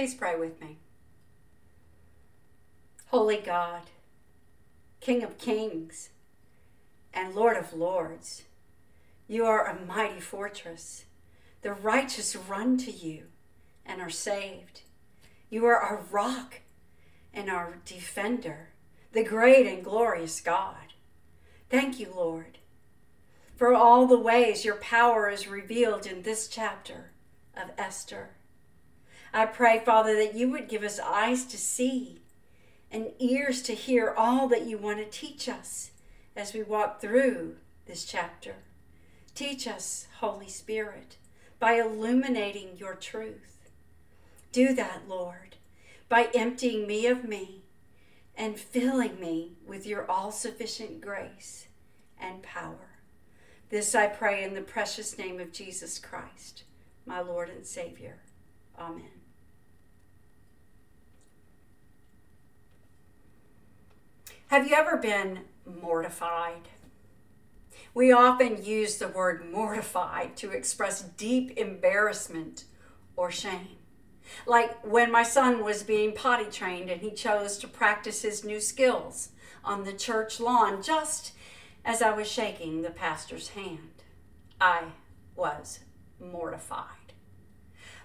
Please 0.00 0.14
pray 0.14 0.34
with 0.34 0.58
me. 0.62 0.78
Holy 3.08 3.36
God, 3.36 3.82
King 4.98 5.22
of 5.22 5.36
kings 5.36 6.08
and 7.12 7.34
Lord 7.34 7.58
of 7.58 7.74
lords, 7.74 8.44
you 9.28 9.44
are 9.44 9.66
a 9.66 9.84
mighty 9.84 10.18
fortress. 10.18 11.04
The 11.60 11.74
righteous 11.74 12.34
run 12.34 12.78
to 12.78 12.90
you 12.90 13.24
and 13.84 14.00
are 14.00 14.08
saved. 14.08 14.84
You 15.50 15.66
are 15.66 15.76
our 15.76 16.00
rock 16.10 16.62
and 17.34 17.50
our 17.50 17.76
defender, 17.84 18.70
the 19.12 19.22
great 19.22 19.66
and 19.66 19.84
glorious 19.84 20.40
God. 20.40 20.94
Thank 21.68 22.00
you, 22.00 22.10
Lord, 22.16 22.56
for 23.54 23.74
all 23.74 24.06
the 24.06 24.18
ways 24.18 24.64
your 24.64 24.76
power 24.76 25.28
is 25.28 25.46
revealed 25.46 26.06
in 26.06 26.22
this 26.22 26.48
chapter 26.48 27.10
of 27.54 27.72
Esther. 27.76 28.30
I 29.32 29.46
pray, 29.46 29.80
Father, 29.84 30.14
that 30.16 30.34
you 30.34 30.50
would 30.50 30.68
give 30.68 30.82
us 30.82 30.98
eyes 30.98 31.44
to 31.46 31.58
see 31.58 32.20
and 32.90 33.12
ears 33.18 33.62
to 33.62 33.74
hear 33.74 34.12
all 34.16 34.48
that 34.48 34.66
you 34.66 34.76
want 34.76 34.98
to 34.98 35.04
teach 35.04 35.48
us 35.48 35.92
as 36.34 36.52
we 36.52 36.62
walk 36.62 37.00
through 37.00 37.56
this 37.86 38.04
chapter. 38.04 38.56
Teach 39.34 39.68
us, 39.68 40.08
Holy 40.18 40.48
Spirit, 40.48 41.16
by 41.58 41.74
illuminating 41.74 42.76
your 42.76 42.94
truth. 42.94 43.70
Do 44.52 44.74
that, 44.74 45.02
Lord, 45.08 45.56
by 46.08 46.28
emptying 46.34 46.86
me 46.86 47.06
of 47.06 47.24
me 47.24 47.62
and 48.36 48.58
filling 48.58 49.20
me 49.20 49.52
with 49.66 49.86
your 49.86 50.10
all 50.10 50.32
sufficient 50.32 51.00
grace 51.00 51.68
and 52.18 52.42
power. 52.42 52.98
This 53.68 53.94
I 53.94 54.08
pray 54.08 54.42
in 54.42 54.54
the 54.54 54.62
precious 54.62 55.16
name 55.16 55.38
of 55.38 55.52
Jesus 55.52 55.98
Christ, 56.00 56.64
my 57.06 57.20
Lord 57.20 57.48
and 57.48 57.64
Savior. 57.64 58.18
Amen. 58.76 59.19
Have 64.50 64.66
you 64.66 64.74
ever 64.74 64.96
been 64.96 65.42
mortified? 65.64 66.66
We 67.94 68.10
often 68.10 68.64
use 68.64 68.96
the 68.96 69.06
word 69.06 69.48
mortified 69.48 70.36
to 70.38 70.50
express 70.50 71.02
deep 71.02 71.56
embarrassment 71.56 72.64
or 73.14 73.30
shame. 73.30 73.78
Like 74.48 74.84
when 74.84 75.12
my 75.12 75.22
son 75.22 75.62
was 75.62 75.84
being 75.84 76.14
potty 76.14 76.50
trained 76.50 76.90
and 76.90 77.00
he 77.00 77.12
chose 77.12 77.58
to 77.58 77.68
practice 77.68 78.22
his 78.22 78.42
new 78.42 78.60
skills 78.60 79.28
on 79.62 79.84
the 79.84 79.92
church 79.92 80.40
lawn 80.40 80.82
just 80.82 81.30
as 81.84 82.02
I 82.02 82.10
was 82.10 82.28
shaking 82.28 82.82
the 82.82 82.90
pastor's 82.90 83.50
hand. 83.50 84.02
I 84.60 84.86
was 85.36 85.78
mortified. 86.18 86.99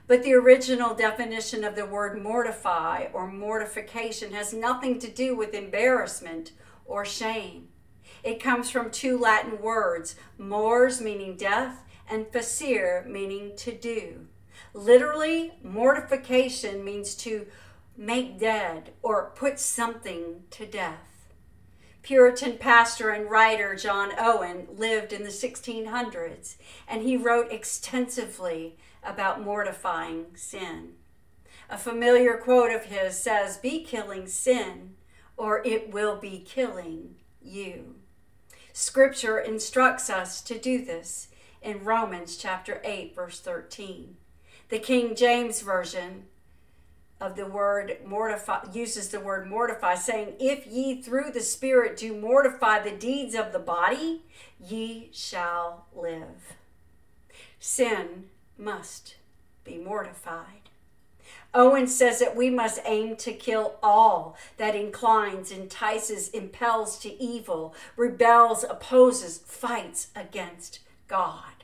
But 0.08 0.24
the 0.24 0.34
original 0.34 0.94
definition 0.94 1.64
of 1.64 1.76
the 1.76 1.86
word 1.86 2.22
mortify 2.22 3.08
or 3.12 3.28
mortification 3.28 4.34
has 4.34 4.54
nothing 4.54 5.00
to 5.00 5.10
do 5.10 5.36
with 5.36 5.54
embarrassment 5.54 6.52
or 6.86 7.04
shame. 7.06 7.70
It 8.24 8.42
comes 8.42 8.70
from 8.70 8.92
two 8.92 9.18
Latin 9.18 9.62
words, 9.62 10.16
mors 10.38 11.02
meaning 11.02 11.38
death 11.38 11.84
and 12.10 12.32
facere 12.32 13.06
meaning 13.08 13.54
to 13.58 13.72
do. 13.72 14.28
Literally, 14.74 15.54
mortification 15.64 16.84
means 16.84 17.16
to 17.16 17.48
make 17.98 18.40
dead 18.40 18.92
or 19.02 19.32
put 19.36 19.60
something 19.60 20.44
to 20.52 20.66
death. 20.66 21.16
Puritan 22.04 22.58
pastor 22.60 23.10
and 23.10 23.32
writer 23.32 23.74
John 23.74 24.12
Owen 24.20 24.68
lived 24.76 25.12
in 25.12 25.24
the 25.24 25.30
1600s 25.30 26.58
and 26.88 27.02
he 27.02 27.18
wrote 27.18 27.52
extensively 27.52 28.78
about 29.06 29.42
mortifying 29.42 30.26
sin. 30.36 30.94
A 31.70 31.78
familiar 31.78 32.38
quote 32.38 32.72
of 32.72 32.86
his 32.86 33.18
says, 33.18 33.58
Be 33.58 33.84
killing 33.84 34.28
sin, 34.28 34.96
or 35.38 35.66
it 35.66 35.92
will 35.92 36.18
be 36.18 36.40
killing 36.40 37.16
you. 37.42 37.96
Scripture 38.74 39.40
instructs 39.40 40.10
us 40.10 40.42
to 40.42 40.60
do 40.60 40.84
this 40.84 41.30
in 41.62 41.84
Romans 41.84 42.38
chapter 42.38 42.82
8, 42.84 43.16
verse 43.16 43.40
13. 43.40 44.18
The 44.70 44.80
King 44.80 45.16
James 45.16 45.62
Version 45.62 46.26
of 47.22 47.36
the 47.36 47.46
word 47.46 47.98
mortify 48.06 48.66
uses 48.74 49.10
the 49.10 49.20
word 49.20 49.48
mortify, 49.48 49.96
saying, 49.96 50.34
If 50.40 50.68
ye 50.68 51.02
through 51.02 51.32
the 51.32 51.42
Spirit 51.42 51.98
do 51.98 52.16
mortify 52.16 52.80
the 52.80 52.92
deeds 52.92 53.34
of 53.34 53.54
the 53.54 53.60
body, 53.60 54.24
ye 54.60 55.10
shall 55.14 55.86
live. 55.96 56.56
Sin 57.60 58.26
must 58.58 59.16
be 59.64 59.78
mortified. 59.78 60.70
Owen 61.54 61.88
says 61.88 62.20
that 62.20 62.36
we 62.36 62.50
must 62.50 62.82
aim 62.86 63.16
to 63.16 63.32
kill 63.32 63.76
all 63.82 64.38
that 64.58 64.76
inclines, 64.76 65.52
entices, 65.52 66.30
impels 66.30 67.00
to 67.00 67.22
evil, 67.22 67.74
rebels, 67.96 68.64
opposes, 68.64 69.38
fights 69.40 70.10
against 70.16 70.80
God. 71.08 71.64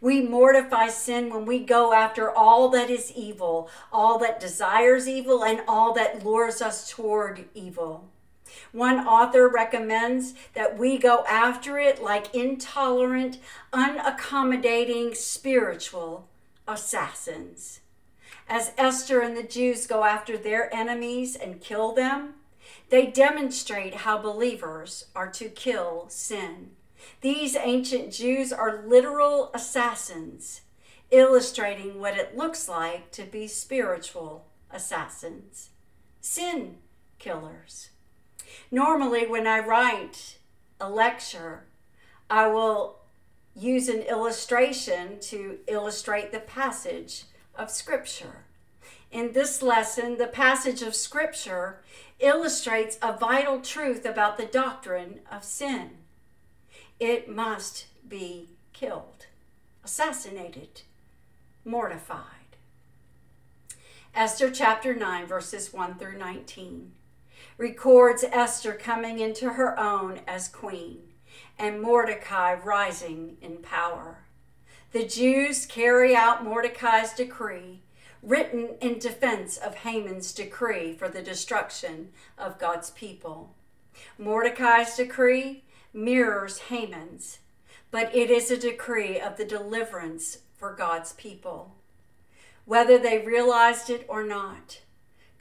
We 0.00 0.20
mortify 0.20 0.88
sin 0.88 1.32
when 1.32 1.46
we 1.46 1.60
go 1.60 1.92
after 1.92 2.30
all 2.30 2.68
that 2.70 2.90
is 2.90 3.12
evil, 3.12 3.70
all 3.92 4.18
that 4.18 4.40
desires 4.40 5.06
evil, 5.06 5.44
and 5.44 5.62
all 5.68 5.94
that 5.94 6.24
lures 6.24 6.60
us 6.60 6.90
toward 6.90 7.44
evil. 7.54 8.08
One 8.72 9.06
author 9.06 9.48
recommends 9.48 10.34
that 10.54 10.78
we 10.78 10.98
go 10.98 11.24
after 11.28 11.78
it 11.78 12.02
like 12.02 12.34
intolerant, 12.34 13.38
unaccommodating 13.72 15.16
spiritual 15.16 16.28
assassins. 16.66 17.80
As 18.48 18.72
Esther 18.76 19.20
and 19.20 19.36
the 19.36 19.42
Jews 19.42 19.86
go 19.86 20.04
after 20.04 20.36
their 20.36 20.74
enemies 20.74 21.36
and 21.36 21.60
kill 21.60 21.92
them, 21.92 22.34
they 22.90 23.06
demonstrate 23.06 23.94
how 23.94 24.18
believers 24.18 25.06
are 25.14 25.30
to 25.30 25.48
kill 25.48 26.06
sin. 26.08 26.72
These 27.20 27.56
ancient 27.56 28.12
Jews 28.12 28.52
are 28.52 28.84
literal 28.86 29.50
assassins, 29.54 30.62
illustrating 31.10 32.00
what 32.00 32.16
it 32.16 32.36
looks 32.36 32.68
like 32.68 33.10
to 33.12 33.24
be 33.24 33.46
spiritual 33.46 34.46
assassins, 34.70 35.70
sin 36.20 36.78
killers. 37.18 37.90
Normally, 38.70 39.26
when 39.26 39.46
I 39.46 39.58
write 39.58 40.38
a 40.80 40.88
lecture, 40.88 41.64
I 42.28 42.48
will 42.48 42.98
use 43.54 43.88
an 43.88 44.00
illustration 44.02 45.20
to 45.20 45.58
illustrate 45.66 46.32
the 46.32 46.40
passage 46.40 47.24
of 47.54 47.70
Scripture. 47.70 48.44
In 49.10 49.32
this 49.32 49.62
lesson, 49.62 50.16
the 50.16 50.26
passage 50.26 50.80
of 50.80 50.94
Scripture 50.94 51.82
illustrates 52.18 52.98
a 53.02 53.16
vital 53.16 53.60
truth 53.60 54.06
about 54.06 54.38
the 54.38 54.46
doctrine 54.46 55.20
of 55.30 55.44
sin. 55.44 55.90
It 56.98 57.28
must 57.28 57.86
be 58.08 58.48
killed, 58.72 59.26
assassinated, 59.84 60.82
mortified. 61.64 62.56
Esther 64.14 64.50
chapter 64.50 64.94
9, 64.94 65.26
verses 65.26 65.72
1 65.72 65.98
through 65.98 66.16
19, 66.16 66.92
records 67.62 68.24
Esther 68.24 68.72
coming 68.72 69.20
into 69.20 69.50
her 69.50 69.78
own 69.78 70.18
as 70.26 70.48
queen 70.48 70.98
and 71.56 71.80
Mordecai 71.80 72.54
rising 72.54 73.36
in 73.40 73.58
power. 73.58 74.24
The 74.90 75.06
Jews 75.06 75.64
carry 75.64 76.12
out 76.16 76.42
Mordecai's 76.42 77.12
decree, 77.12 77.82
written 78.20 78.70
in 78.80 78.98
defense 78.98 79.58
of 79.58 79.76
Haman's 79.76 80.32
decree 80.32 80.92
for 80.92 81.08
the 81.08 81.22
destruction 81.22 82.08
of 82.36 82.58
God's 82.58 82.90
people. 82.90 83.54
Mordecai's 84.18 84.96
decree 84.96 85.62
mirrors 85.94 86.58
Haman's, 86.62 87.38
but 87.92 88.12
it 88.12 88.28
is 88.28 88.50
a 88.50 88.56
decree 88.56 89.20
of 89.20 89.36
the 89.36 89.44
deliverance 89.44 90.38
for 90.58 90.74
God's 90.74 91.12
people. 91.12 91.76
Whether 92.64 92.98
they 92.98 93.18
realized 93.18 93.88
it 93.88 94.04
or 94.08 94.24
not, 94.24 94.80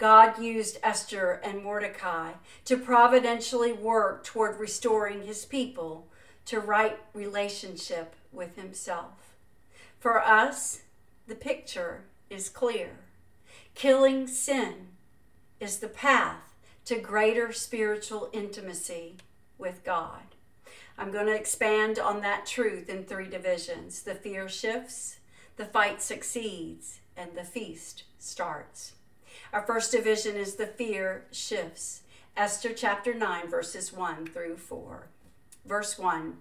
God 0.02 0.42
used 0.42 0.80
Esther 0.82 1.40
and 1.44 1.64
Mordecai 1.64 2.32
to 2.66 2.76
providentially 2.76 3.72
work 3.72 4.24
toward 4.24 4.60
restoring 4.60 5.28
his 5.28 5.46
people 5.46 6.08
to 6.46 6.60
right 6.60 6.98
relationship 7.14 8.16
with 8.32 8.56
himself. 8.56 9.36
For 10.00 10.20
us, 10.20 10.82
the 11.28 11.36
picture 11.36 12.06
is 12.32 12.50
clear. 12.50 12.98
Killing 13.76 14.26
sin 14.26 14.88
is 15.60 15.78
the 15.78 15.88
path 15.88 16.56
to 16.86 16.98
greater 16.98 17.54
spiritual 17.54 18.28
intimacy 18.34 19.18
with 19.60 19.84
God. 19.84 20.34
I'm 20.98 21.12
going 21.12 21.28
to 21.28 21.36
expand 21.36 22.00
on 22.00 22.22
that 22.22 22.48
truth 22.48 22.90
in 22.90 23.04
three 23.04 23.30
divisions 23.30 24.02
the 24.02 24.16
fear 24.16 24.50
shifts, 24.50 25.20
the 25.58 25.66
fight 25.66 26.02
succeeds, 26.02 27.02
and 27.16 27.36
the 27.36 27.44
feast 27.44 28.06
starts. 28.18 28.94
Our 29.54 29.62
first 29.62 29.92
division 29.92 30.38
is 30.38 30.56
the 30.56 30.66
fear 30.66 31.26
shifts. 31.32 32.04
Esther 32.38 32.72
chapter 32.74 33.14
9, 33.14 33.50
verses 33.50 33.92
1 33.92 34.28
through 34.28 34.56
4. 34.56 35.08
Verse 35.66 36.00
1 36.00 36.38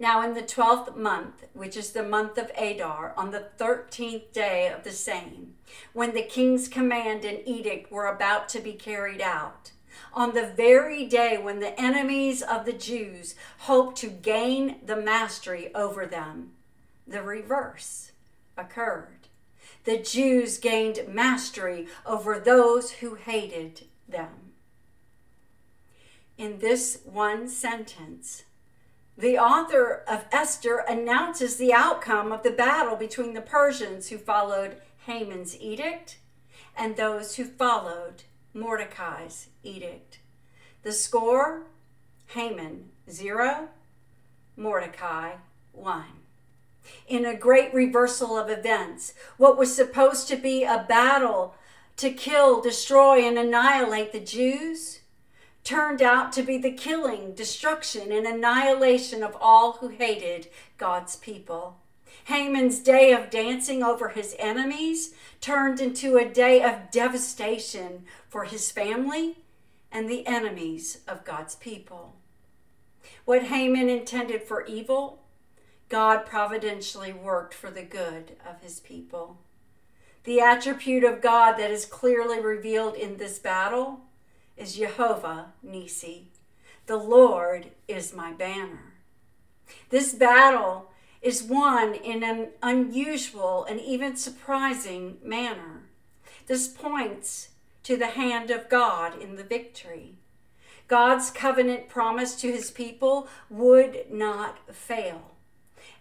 Now, 0.00 0.22
in 0.22 0.32
the 0.32 0.40
twelfth 0.40 0.96
month, 0.96 1.44
which 1.52 1.76
is 1.76 1.90
the 1.90 2.02
month 2.02 2.38
of 2.38 2.50
Adar, 2.56 3.12
on 3.18 3.32
the 3.32 3.50
thirteenth 3.58 4.32
day 4.32 4.72
of 4.74 4.82
the 4.82 4.92
same, 4.92 5.56
when 5.92 6.14
the 6.14 6.22
king's 6.22 6.68
command 6.68 7.22
and 7.22 7.46
edict 7.46 7.92
were 7.92 8.06
about 8.06 8.48
to 8.50 8.60
be 8.60 8.72
carried 8.72 9.20
out, 9.20 9.72
on 10.14 10.32
the 10.32 10.46
very 10.46 11.04
day 11.04 11.36
when 11.36 11.60
the 11.60 11.78
enemies 11.78 12.40
of 12.40 12.64
the 12.64 12.72
Jews 12.72 13.34
hoped 13.58 13.98
to 13.98 14.08
gain 14.08 14.76
the 14.82 14.96
mastery 14.96 15.72
over 15.74 16.06
them, 16.06 16.52
the 17.06 17.22
reverse 17.22 18.12
occurred. 18.56 19.23
The 19.84 19.98
Jews 19.98 20.58
gained 20.58 21.06
mastery 21.08 21.86
over 22.06 22.38
those 22.38 22.90
who 22.92 23.14
hated 23.14 23.86
them. 24.08 24.52
In 26.36 26.58
this 26.58 27.00
one 27.04 27.48
sentence, 27.48 28.44
the 29.16 29.38
author 29.38 30.02
of 30.08 30.24
Esther 30.32 30.78
announces 30.88 31.56
the 31.56 31.72
outcome 31.72 32.32
of 32.32 32.42
the 32.42 32.50
battle 32.50 32.96
between 32.96 33.34
the 33.34 33.40
Persians 33.40 34.08
who 34.08 34.18
followed 34.18 34.78
Haman's 35.06 35.58
edict 35.60 36.18
and 36.76 36.96
those 36.96 37.36
who 37.36 37.44
followed 37.44 38.24
Mordecai's 38.52 39.48
edict. 39.62 40.18
The 40.82 40.92
score 40.92 41.66
Haman 42.28 42.90
0, 43.08 43.68
Mordecai 44.56 45.34
1. 45.72 46.23
In 47.06 47.24
a 47.24 47.36
great 47.36 47.72
reversal 47.74 48.36
of 48.36 48.50
events, 48.50 49.14
what 49.36 49.56
was 49.56 49.74
supposed 49.74 50.28
to 50.28 50.36
be 50.36 50.64
a 50.64 50.84
battle 50.88 51.54
to 51.96 52.10
kill, 52.10 52.60
destroy, 52.60 53.24
and 53.24 53.38
annihilate 53.38 54.12
the 54.12 54.20
Jews 54.20 55.00
turned 55.64 56.02
out 56.02 56.32
to 56.32 56.42
be 56.42 56.58
the 56.58 56.72
killing, 56.72 57.34
destruction, 57.34 58.12
and 58.12 58.26
annihilation 58.26 59.22
of 59.22 59.36
all 59.40 59.72
who 59.74 59.88
hated 59.88 60.48
God's 60.76 61.16
people. 61.16 61.78
Haman's 62.24 62.78
day 62.78 63.12
of 63.12 63.30
dancing 63.30 63.82
over 63.82 64.10
his 64.10 64.36
enemies 64.38 65.14
turned 65.40 65.80
into 65.80 66.16
a 66.16 66.28
day 66.28 66.62
of 66.62 66.90
devastation 66.90 68.04
for 68.28 68.44
his 68.44 68.70
family 68.70 69.38
and 69.90 70.08
the 70.08 70.26
enemies 70.26 71.00
of 71.08 71.24
God's 71.24 71.54
people. 71.56 72.16
What 73.24 73.44
Haman 73.44 73.88
intended 73.88 74.42
for 74.42 74.66
evil, 74.66 75.23
God 75.94 76.26
providentially 76.26 77.12
worked 77.12 77.54
for 77.54 77.70
the 77.70 77.84
good 77.84 78.32
of 78.44 78.60
his 78.60 78.80
people. 78.80 79.38
The 80.24 80.40
attribute 80.40 81.04
of 81.04 81.22
God 81.22 81.52
that 81.52 81.70
is 81.70 81.86
clearly 81.86 82.40
revealed 82.40 82.96
in 82.96 83.16
this 83.16 83.38
battle 83.38 84.00
is 84.56 84.74
Jehovah 84.74 85.52
Nisi. 85.62 86.32
The 86.86 86.96
Lord 86.96 87.70
is 87.86 88.12
my 88.12 88.32
banner. 88.32 88.94
This 89.90 90.12
battle 90.12 90.90
is 91.22 91.44
won 91.44 91.94
in 91.94 92.24
an 92.24 92.48
unusual 92.60 93.64
and 93.64 93.78
even 93.78 94.16
surprising 94.16 95.18
manner. 95.22 95.84
This 96.48 96.66
points 96.66 97.50
to 97.84 97.96
the 97.96 98.08
hand 98.08 98.50
of 98.50 98.68
God 98.68 99.22
in 99.22 99.36
the 99.36 99.44
victory. 99.44 100.16
God's 100.88 101.30
covenant 101.30 101.88
promise 101.88 102.34
to 102.40 102.50
his 102.50 102.72
people 102.72 103.28
would 103.48 104.10
not 104.10 104.74
fail, 104.74 105.33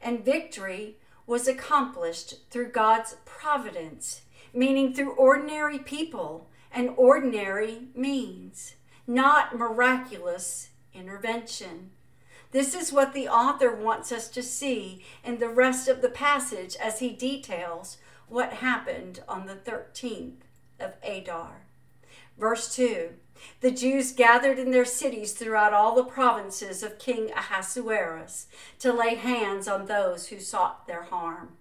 and 0.04 0.26
victory 0.26 0.98
was 1.26 1.48
accomplished 1.48 2.50
through 2.50 2.72
God's 2.72 3.16
providence, 3.26 4.24
meaning 4.54 4.94
through 4.94 5.14
ordinary 5.14 5.80
people 5.80 6.50
and 6.72 6.90
ordinary 6.98 7.88
means, 7.96 8.76
not 9.08 9.58
miraculous 9.58 10.70
intervention. 10.94 11.92
This 12.52 12.76
is 12.76 12.94
what 12.94 13.14
the 13.14 13.28
author 13.28 13.74
wants 13.74 14.12
us 14.12 14.30
to 14.30 14.44
see 14.44 15.04
in 15.24 15.40
the 15.40 15.50
rest 15.50 15.88
of 15.88 16.02
the 16.02 16.10
passage 16.10 16.76
as 16.76 17.00
he 17.00 17.10
details 17.10 17.98
what 18.28 18.54
happened 18.54 19.22
on 19.28 19.46
the 19.46 19.56
13th 19.56 20.42
of 20.80 20.94
Adar. 21.04 21.68
Verse 22.38 22.76
2 22.76 23.10
The 23.62 23.72
Jews 23.72 24.12
gathered 24.12 24.60
in 24.60 24.72
their 24.72 24.86
cities 24.86 25.34
throughout 25.34 25.74
all 25.74 25.96
the 25.96 26.04
provinces 26.04 26.84
of 26.84 27.00
King 27.00 27.32
Ahasuerus 27.32 28.48
to 28.80 28.94
lay 28.94 29.16
hands 29.16 29.68
on 29.68 29.86
those 29.86 30.28
who 30.28 30.40
sought 30.40 30.88
their 30.88 31.04
harm, 31.04 31.58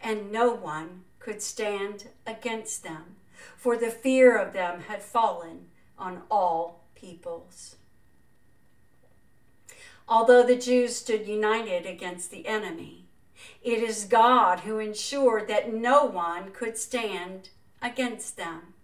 and 0.00 0.30
no 0.30 0.50
one 0.50 1.04
could 1.18 1.42
stand 1.42 2.08
against 2.26 2.82
them 2.82 3.16
for 3.56 3.76
the 3.76 3.90
fear 3.90 4.36
of 4.36 4.52
them 4.52 4.82
had 4.82 5.02
fallen 5.02 5.66
on 5.98 6.22
all 6.30 6.84
peoples. 6.94 7.76
Although 10.08 10.44
the 10.44 10.56
Jews 10.56 10.96
stood 10.96 11.26
united 11.26 11.84
against 11.84 12.30
the 12.30 12.46
enemy, 12.46 13.06
it 13.62 13.82
is 13.82 14.04
God 14.04 14.60
who 14.60 14.78
ensured 14.78 15.48
that 15.48 15.72
no 15.72 16.04
one 16.04 16.52
could 16.52 16.78
stand 16.78 17.50
against 17.82 18.36
them. 18.36 18.74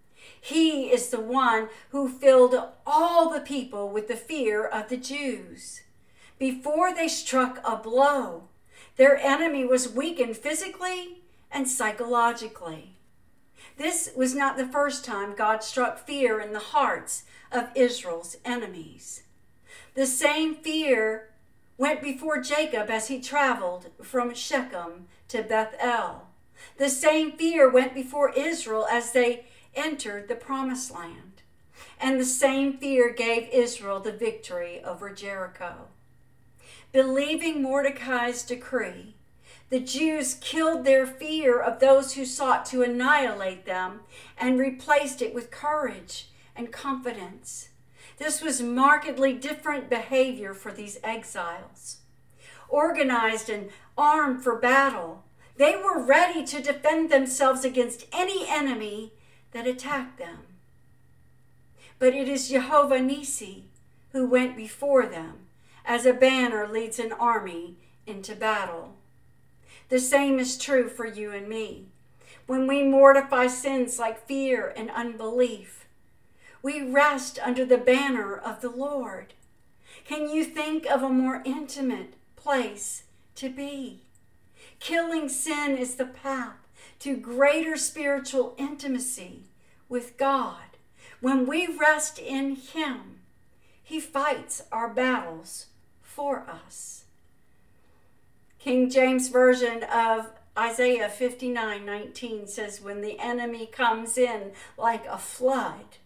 He 0.43 0.91
is 0.91 1.07
the 1.07 1.21
one 1.21 1.69
who 1.91 2.09
filled 2.09 2.53
all 2.85 3.29
the 3.29 3.39
people 3.39 3.89
with 3.89 4.09
the 4.09 4.17
fear 4.17 4.65
of 4.67 4.89
the 4.89 4.97
Jews. 4.97 5.83
Before 6.37 6.93
they 6.93 7.07
struck 7.07 7.61
a 7.63 7.77
blow, 7.77 8.49
their 8.97 9.15
enemy 9.15 9.63
was 9.63 9.87
weakened 9.87 10.35
physically 10.35 11.21
and 11.49 11.65
psychologically. 11.65 12.97
This 13.77 14.09
was 14.17 14.35
not 14.35 14.57
the 14.57 14.67
first 14.67 15.05
time 15.05 15.33
God 15.33 15.63
struck 15.63 16.05
fear 16.05 16.41
in 16.41 16.51
the 16.51 16.59
hearts 16.59 17.23
of 17.49 17.69
Israel's 17.73 18.35
enemies. 18.43 19.23
The 19.93 20.05
same 20.05 20.55
fear 20.55 21.29
went 21.77 22.01
before 22.01 22.41
Jacob 22.41 22.89
as 22.89 23.07
he 23.07 23.21
traveled 23.21 23.91
from 24.01 24.33
Shechem 24.33 25.07
to 25.29 25.41
Bethel. 25.41 26.27
The 26.77 26.89
same 26.89 27.31
fear 27.31 27.69
went 27.69 27.93
before 27.93 28.33
Israel 28.35 28.85
as 28.91 29.13
they 29.13 29.45
entered 29.75 30.27
the 30.27 30.35
promised 30.35 30.93
land. 30.93 31.41
And 31.99 32.19
the 32.19 32.25
same 32.25 32.77
fear 32.77 33.11
gave 33.11 33.49
Israel 33.49 33.99
the 33.99 34.11
victory 34.11 34.81
over 34.83 35.09
Jericho. 35.09 35.87
Believing 36.91 37.61
Mordecai's 37.61 38.43
decree, 38.43 39.15
the 39.69 39.79
Jews 39.79 40.35
killed 40.35 40.85
their 40.85 41.07
fear 41.07 41.59
of 41.59 41.79
those 41.79 42.13
who 42.13 42.25
sought 42.25 42.65
to 42.67 42.83
annihilate 42.83 43.65
them 43.65 44.01
and 44.37 44.59
replaced 44.59 45.21
it 45.21 45.33
with 45.33 45.49
courage 45.49 46.29
and 46.55 46.71
confidence. 46.71 47.69
This 48.17 48.41
was 48.41 48.61
markedly 48.61 49.33
different 49.33 49.89
behavior 49.89 50.53
for 50.53 50.71
these 50.71 50.99
exiles. 51.03 51.97
Organized 52.69 53.49
and 53.49 53.69
armed 53.97 54.43
for 54.43 54.59
battle, 54.59 55.23
they 55.57 55.75
were 55.75 56.03
ready 56.03 56.45
to 56.45 56.61
defend 56.61 57.09
themselves 57.09 57.65
against 57.65 58.05
any 58.11 58.47
enemy 58.47 59.13
that 59.53 59.67
attacked 59.67 60.17
them. 60.17 60.39
But 61.99 62.13
it 62.13 62.27
is 62.27 62.49
Jehovah 62.49 62.99
Nisi 62.99 63.65
who 64.11 64.27
went 64.27 64.57
before 64.57 65.05
them 65.05 65.47
as 65.85 66.05
a 66.05 66.13
banner 66.13 66.67
leads 66.67 66.99
an 66.99 67.11
army 67.13 67.77
into 68.05 68.35
battle. 68.35 68.95
The 69.89 69.99
same 69.99 70.39
is 70.39 70.57
true 70.57 70.89
for 70.89 71.05
you 71.05 71.31
and 71.31 71.47
me. 71.47 71.87
When 72.45 72.67
we 72.67 72.83
mortify 72.83 73.47
sins 73.47 73.99
like 73.99 74.27
fear 74.27 74.73
and 74.75 74.89
unbelief, 74.91 75.85
we 76.61 76.81
rest 76.81 77.39
under 77.43 77.65
the 77.65 77.77
banner 77.77 78.35
of 78.35 78.61
the 78.61 78.69
Lord. 78.69 79.33
Can 80.05 80.29
you 80.29 80.43
think 80.43 80.85
of 80.85 81.03
a 81.03 81.09
more 81.09 81.41
intimate 81.45 82.15
place 82.35 83.03
to 83.35 83.49
be? 83.49 84.01
Killing 84.79 85.29
sin 85.29 85.77
is 85.77 85.95
the 85.95 86.05
path 86.05 86.62
to 86.99 87.15
greater 87.15 87.77
spiritual 87.77 88.55
intimacy 88.57 89.43
with 89.89 90.17
God. 90.17 90.77
When 91.19 91.45
we 91.45 91.67
rest 91.67 92.19
in 92.19 92.55
Him, 92.55 93.19
He 93.83 93.99
fights 93.99 94.63
our 94.71 94.89
battles 94.89 95.67
for 96.01 96.39
us. 96.49 97.05
King 98.59 98.89
James 98.89 99.27
Version 99.27 99.83
of 99.83 100.31
Isaiah 100.57 101.09
59 101.09 101.85
19 101.85 102.47
says, 102.47 102.81
When 102.81 103.01
the 103.01 103.19
enemy 103.19 103.65
comes 103.65 104.17
in 104.17 104.51
like 104.77 105.05
a 105.07 105.17
flood, 105.17 105.97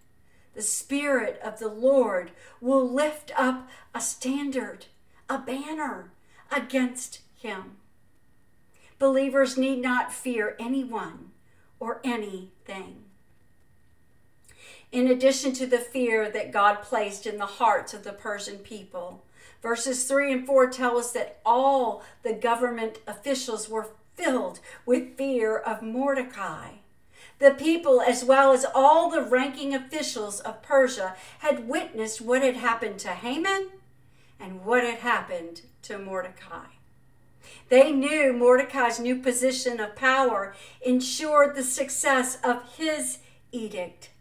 the 0.55 0.61
Spirit 0.61 1.39
of 1.43 1.59
the 1.59 1.67
Lord 1.67 2.31
will 2.59 2.89
lift 2.89 3.31
up 3.37 3.69
a 3.93 4.01
standard, 4.01 4.87
a 5.29 5.37
banner 5.37 6.11
against 6.51 7.21
him. 7.35 7.77
Believers 8.99 9.57
need 9.57 9.81
not 9.81 10.13
fear 10.13 10.55
anyone 10.59 11.31
or 11.79 12.01
anything. 12.03 13.03
In 14.91 15.07
addition 15.07 15.53
to 15.53 15.65
the 15.67 15.79
fear 15.79 16.29
that 16.31 16.51
God 16.51 16.81
placed 16.81 17.27
in 17.27 17.37
the 17.37 17.45
hearts 17.45 17.93
of 17.93 18.03
the 18.03 18.13
Persian 18.13 18.59
people, 18.59 19.23
Verses 19.61 20.03
3 20.05 20.31
and 20.31 20.45
4 20.45 20.69
tell 20.69 20.97
us 20.97 21.11
that 21.11 21.39
all 21.45 22.03
the 22.23 22.33
government 22.33 22.99
officials 23.07 23.67
were 23.67 23.89
filled 24.15 24.59
with 24.85 25.17
fear 25.17 25.57
of 25.57 25.81
Mordecai. 25.81 26.73
The 27.39 27.51
people, 27.51 28.01
as 28.01 28.23
well 28.23 28.51
as 28.51 28.65
all 28.73 29.09
the 29.09 29.21
ranking 29.21 29.73
officials 29.73 30.39
of 30.39 30.63
Persia, 30.63 31.15
had 31.39 31.67
witnessed 31.67 32.21
what 32.21 32.41
had 32.41 32.55
happened 32.55 32.99
to 32.99 33.09
Haman 33.09 33.69
and 34.39 34.65
what 34.65 34.83
had 34.83 34.99
happened 34.99 35.61
to 35.83 35.97
Mordecai. 35.97 36.76
They 37.69 37.91
knew 37.91 38.33
Mordecai's 38.33 38.99
new 38.99 39.17
position 39.17 39.79
of 39.79 39.95
power 39.95 40.55
ensured 40.81 41.55
the 41.55 41.63
success 41.63 42.37
of 42.43 42.63
his 42.77 43.19
edict. 43.51 44.11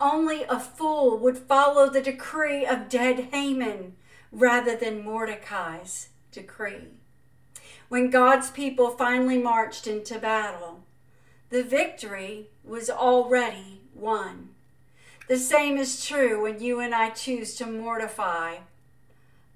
Only 0.00 0.44
a 0.44 0.60
fool 0.60 1.18
would 1.18 1.38
follow 1.38 1.90
the 1.90 2.00
decree 2.00 2.64
of 2.64 2.88
dead 2.88 3.28
Haman 3.32 3.96
rather 4.30 4.76
than 4.76 5.04
Mordecai's 5.04 6.08
decree. 6.30 6.94
When 7.88 8.10
God's 8.10 8.50
people 8.50 8.90
finally 8.90 9.38
marched 9.38 9.86
into 9.86 10.18
battle, 10.18 10.84
the 11.50 11.62
victory 11.62 12.48
was 12.62 12.90
already 12.90 13.80
won. 13.94 14.50
The 15.26 15.38
same 15.38 15.76
is 15.76 16.04
true 16.04 16.42
when 16.42 16.60
you 16.60 16.80
and 16.80 16.94
I 16.94 17.10
choose 17.10 17.54
to 17.56 17.66
mortify 17.66 18.56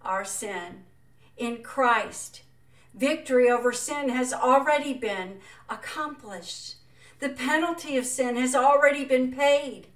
our 0.02 0.24
sin. 0.24 0.84
In 1.36 1.62
Christ, 1.62 2.42
victory 2.94 3.50
over 3.50 3.72
sin 3.72 4.08
has 4.08 4.32
already 4.32 4.94
been 4.94 5.40
accomplished. 5.68 6.76
The 7.18 7.30
penalty 7.30 7.96
of 7.96 8.06
sin 8.06 8.36
has 8.36 8.54
already 8.54 9.04
been 9.04 9.32
paid, 9.32 9.86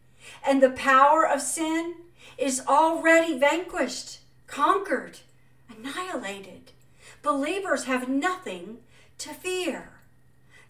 and 0.46 0.62
the 0.62 0.70
power 0.70 1.26
of 1.26 1.42
sin 1.42 1.96
is 2.38 2.62
already 2.66 3.38
vanquished, 3.38 4.20
conquered, 4.46 5.18
annihilated. 5.68 6.72
Believers 7.22 7.84
have 7.84 8.08
nothing 8.08 8.78
to 9.18 9.30
fear. 9.30 9.90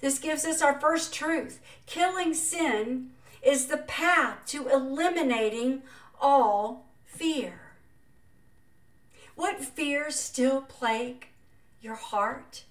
This 0.00 0.18
gives 0.18 0.44
us 0.44 0.62
our 0.62 0.80
first 0.80 1.12
truth. 1.12 1.60
Killing 1.86 2.34
sin 2.34 3.10
is 3.42 3.66
the 3.66 3.78
path 3.78 4.38
to 4.46 4.68
eliminating 4.68 5.82
all 6.20 6.86
fear. 7.04 7.60
What 9.34 9.64
fears 9.64 10.16
still 10.16 10.62
plague 10.62 11.28
your 11.86 11.94
heart? 11.94 12.64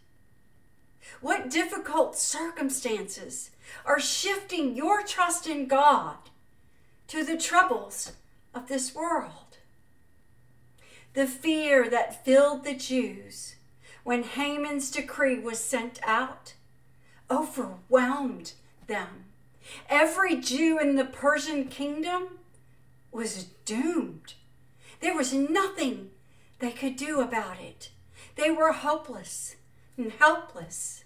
What 1.22 1.50
difficult 1.50 2.18
circumstances 2.18 3.52
are 3.86 4.00
shifting 4.00 4.76
your 4.76 5.04
trust 5.04 5.48
in 5.48 5.68
God 5.68 6.18
to 7.08 7.24
the 7.24 7.38
troubles 7.38 8.12
of 8.54 8.68
this 8.68 8.94
world? 8.94 9.58
The 11.14 11.28
fear 11.28 11.90
that 11.90 12.26
filled 12.26 12.66
the 12.66 12.76
Jews 12.76 13.56
when 14.04 14.24
Haman's 14.24 14.92
decree 14.92 15.40
was 15.40 15.60
sent 15.60 16.00
out 16.04 16.56
overwhelmed 17.32 18.52
them. 18.86 19.26
Every 19.90 20.36
Jew 20.36 20.78
in 20.78 20.96
the 20.96 21.06
Persian 21.06 21.66
kingdom 21.66 22.40
was 23.12 23.46
doomed. 23.64 24.34
There 25.00 25.16
was 25.16 25.34
nothing 25.34 26.12
they 26.60 26.72
could 26.72 26.98
do 26.98 27.22
about 27.22 27.60
it. 27.62 27.92
They 28.36 28.52
were 28.52 28.72
hopeless 28.72 29.56
and 29.98 30.12
helpless. 30.14 31.04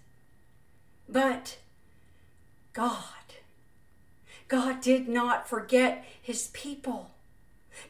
But 1.08 1.58
God, 2.72 3.04
God 4.48 4.80
did 4.80 5.08
not 5.08 5.48
forget 5.48 6.04
his 6.20 6.48
people. 6.48 7.10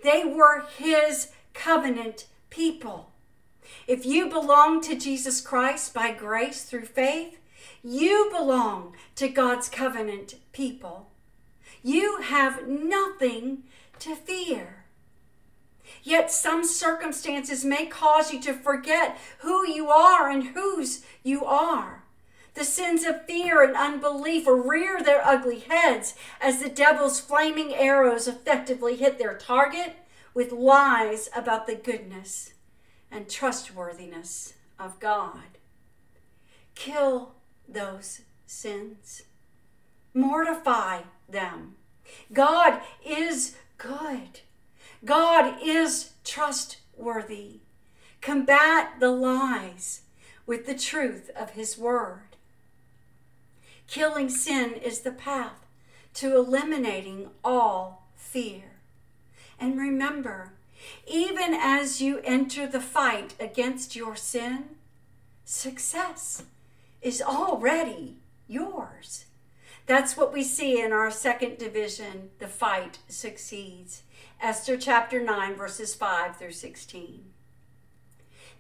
They 0.03 0.25
were 0.25 0.67
his 0.77 1.33
covenant 1.55 2.27
people. 2.51 3.11
If 3.87 4.05
you 4.05 4.29
belong 4.29 4.81
to 4.83 4.97
Jesus 4.97 5.41
Christ 5.41 5.95
by 5.95 6.13
grace 6.13 6.65
through 6.65 6.87
faith, 6.87 7.39
you 7.83 8.31
belong 8.37 8.95
to 9.17 9.29
God's 9.29 9.69
covenant 9.69 10.35
people. 10.53 11.11
You 11.83 12.21
have 12.21 12.69
nothing 12.69 13.65
to 14.01 14.15
fear. 14.15 14.80
Yet 16.03 16.31
some 16.33 16.65
circumstances 16.65 17.65
may 17.65 17.87
cause 17.87 18.33
you 18.33 18.41
to 18.43 18.55
forget 18.55 19.19
who 19.39 19.67
you 19.67 19.89
are 19.89 20.31
and 20.31 20.49
whose 20.49 21.05
you 21.23 21.45
are. 21.45 22.05
The 22.55 22.65
sins 22.65 23.05
of 23.05 23.27
fear 23.27 23.63
and 23.63 23.77
unbelief 23.77 24.47
rear 24.47 25.03
their 25.03 25.25
ugly 25.25 25.61
heads 25.61 26.15
as 26.41 26.61
the 26.61 26.69
devil's 26.69 27.21
flaming 27.21 27.75
arrows 27.75 28.27
effectively 28.27 28.97
hit 28.97 29.19
their 29.19 29.37
target 29.37 29.97
with 30.35 30.53
lies 30.53 31.29
about 31.35 31.67
the 31.67 31.75
goodness 31.75 32.55
and 33.11 33.29
trustworthiness 33.29 34.55
of 34.79 34.99
God. 35.01 35.59
Kill 36.75 37.35
those 37.69 38.23
sins, 38.47 39.23
mortify 40.15 41.03
them. 41.29 41.77
God 42.33 42.81
is 43.05 43.57
good. 43.79 44.41
God 45.05 45.57
is 45.63 46.13
trustworthy. 46.25 47.61
Combat 48.21 49.01
the 49.01 49.11
lies 49.11 50.03
with 50.47 50.67
the 50.67 50.75
truth 50.75 51.31
of 51.35 51.51
His 51.51 51.79
Word. 51.79 52.37
Killing 53.87 54.29
sin 54.29 54.75
is 54.75 55.01
the 55.01 55.13
path 55.13 55.67
to 56.15 56.37
eliminating 56.37 57.31
all 57.43 58.09
fear. 58.15 58.81
And 59.59 59.79
remember, 59.79 60.53
even 61.07 61.55
as 61.55 62.01
you 62.01 62.21
enter 62.25 62.67
the 62.67 62.81
fight 62.81 63.35
against 63.41 63.97
your 63.97 64.17
sin, 64.17 64.77
success 65.45 66.43
is 67.03 67.23
already 67.23 68.17
yours. 68.47 69.27
That's 69.87 70.17
what 70.17 70.33
we 70.33 70.45
see 70.45 70.81
in 70.81 70.93
our 70.93 71.11
second 71.11 71.59
division, 71.59 72.31
the 72.39 72.47
fight 72.47 72.99
succeeds. 73.09 74.03
Esther 74.43 74.79
chapter 74.79 75.23
9, 75.23 75.55
verses 75.55 75.95
5 75.95 76.39
through 76.39 76.53
16. 76.53 77.25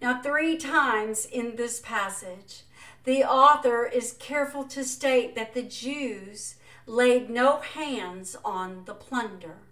Now, 0.03 0.21
three 0.21 0.59
times 0.59 1.25
in 1.25 1.57
this 1.57 1.81
passage, 1.81 2.65
the 3.05 3.25
author 3.25 3.87
is 3.87 4.13
careful 4.19 4.65
to 4.65 4.85
state 4.85 5.35
that 5.37 5.55
the 5.55 5.63
Jews 5.63 6.57
laid 6.85 7.31
no 7.31 7.61
hands 7.61 8.37
on 8.45 8.83
the 8.85 8.93
plunder, 8.93 9.63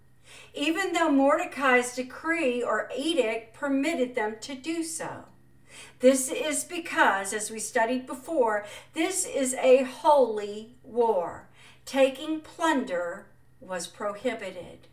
even 0.55 0.93
though 0.93 1.11
Mordecai's 1.11 1.95
decree 1.95 2.63
or 2.63 2.89
edict 2.97 3.53
permitted 3.53 4.15
them 4.15 4.37
to 4.41 4.55
do 4.55 4.83
so. 4.83 5.25
This 5.99 6.31
is 6.31 6.63
because, 6.63 7.33
as 7.33 7.51
we 7.51 7.59
studied 7.59 8.07
before, 8.07 8.65
this 8.93 9.27
is 9.27 9.53
a 9.53 9.83
holy 9.83 10.75
war. 10.81 11.49
Taking 11.85 12.39
plunder 12.39 13.27
was 13.61 13.85
prohibited. 13.85 14.88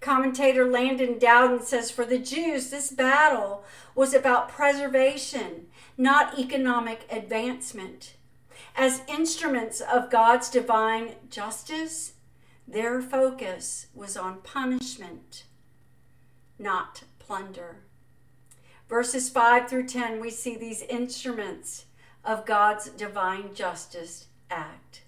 Commentator 0.00 0.66
Landon 0.66 1.18
Dowden 1.18 1.62
says 1.62 1.90
for 1.90 2.06
the 2.06 2.18
Jews, 2.18 2.70
this 2.70 2.90
battle 2.90 3.64
was 3.94 4.14
about 4.14 4.48
preservation, 4.48 5.66
not 5.98 6.38
economic 6.38 7.06
advancement. 7.10 8.14
As 8.74 9.02
instruments 9.08 9.80
of 9.80 10.10
God's 10.10 10.48
divine 10.48 11.16
justice, 11.28 12.14
their 12.66 13.02
focus 13.02 13.88
was 13.94 14.16
on 14.16 14.40
punishment, 14.40 15.44
not 16.58 17.04
plunder. 17.18 17.80
Verses 18.88 19.28
5 19.28 19.68
through 19.68 19.86
10, 19.86 20.18
we 20.20 20.30
see 20.30 20.56
these 20.56 20.82
instruments 20.82 21.84
of 22.24 22.46
God's 22.46 22.88
divine 22.88 23.54
justice 23.54 24.28
act. 24.50 25.02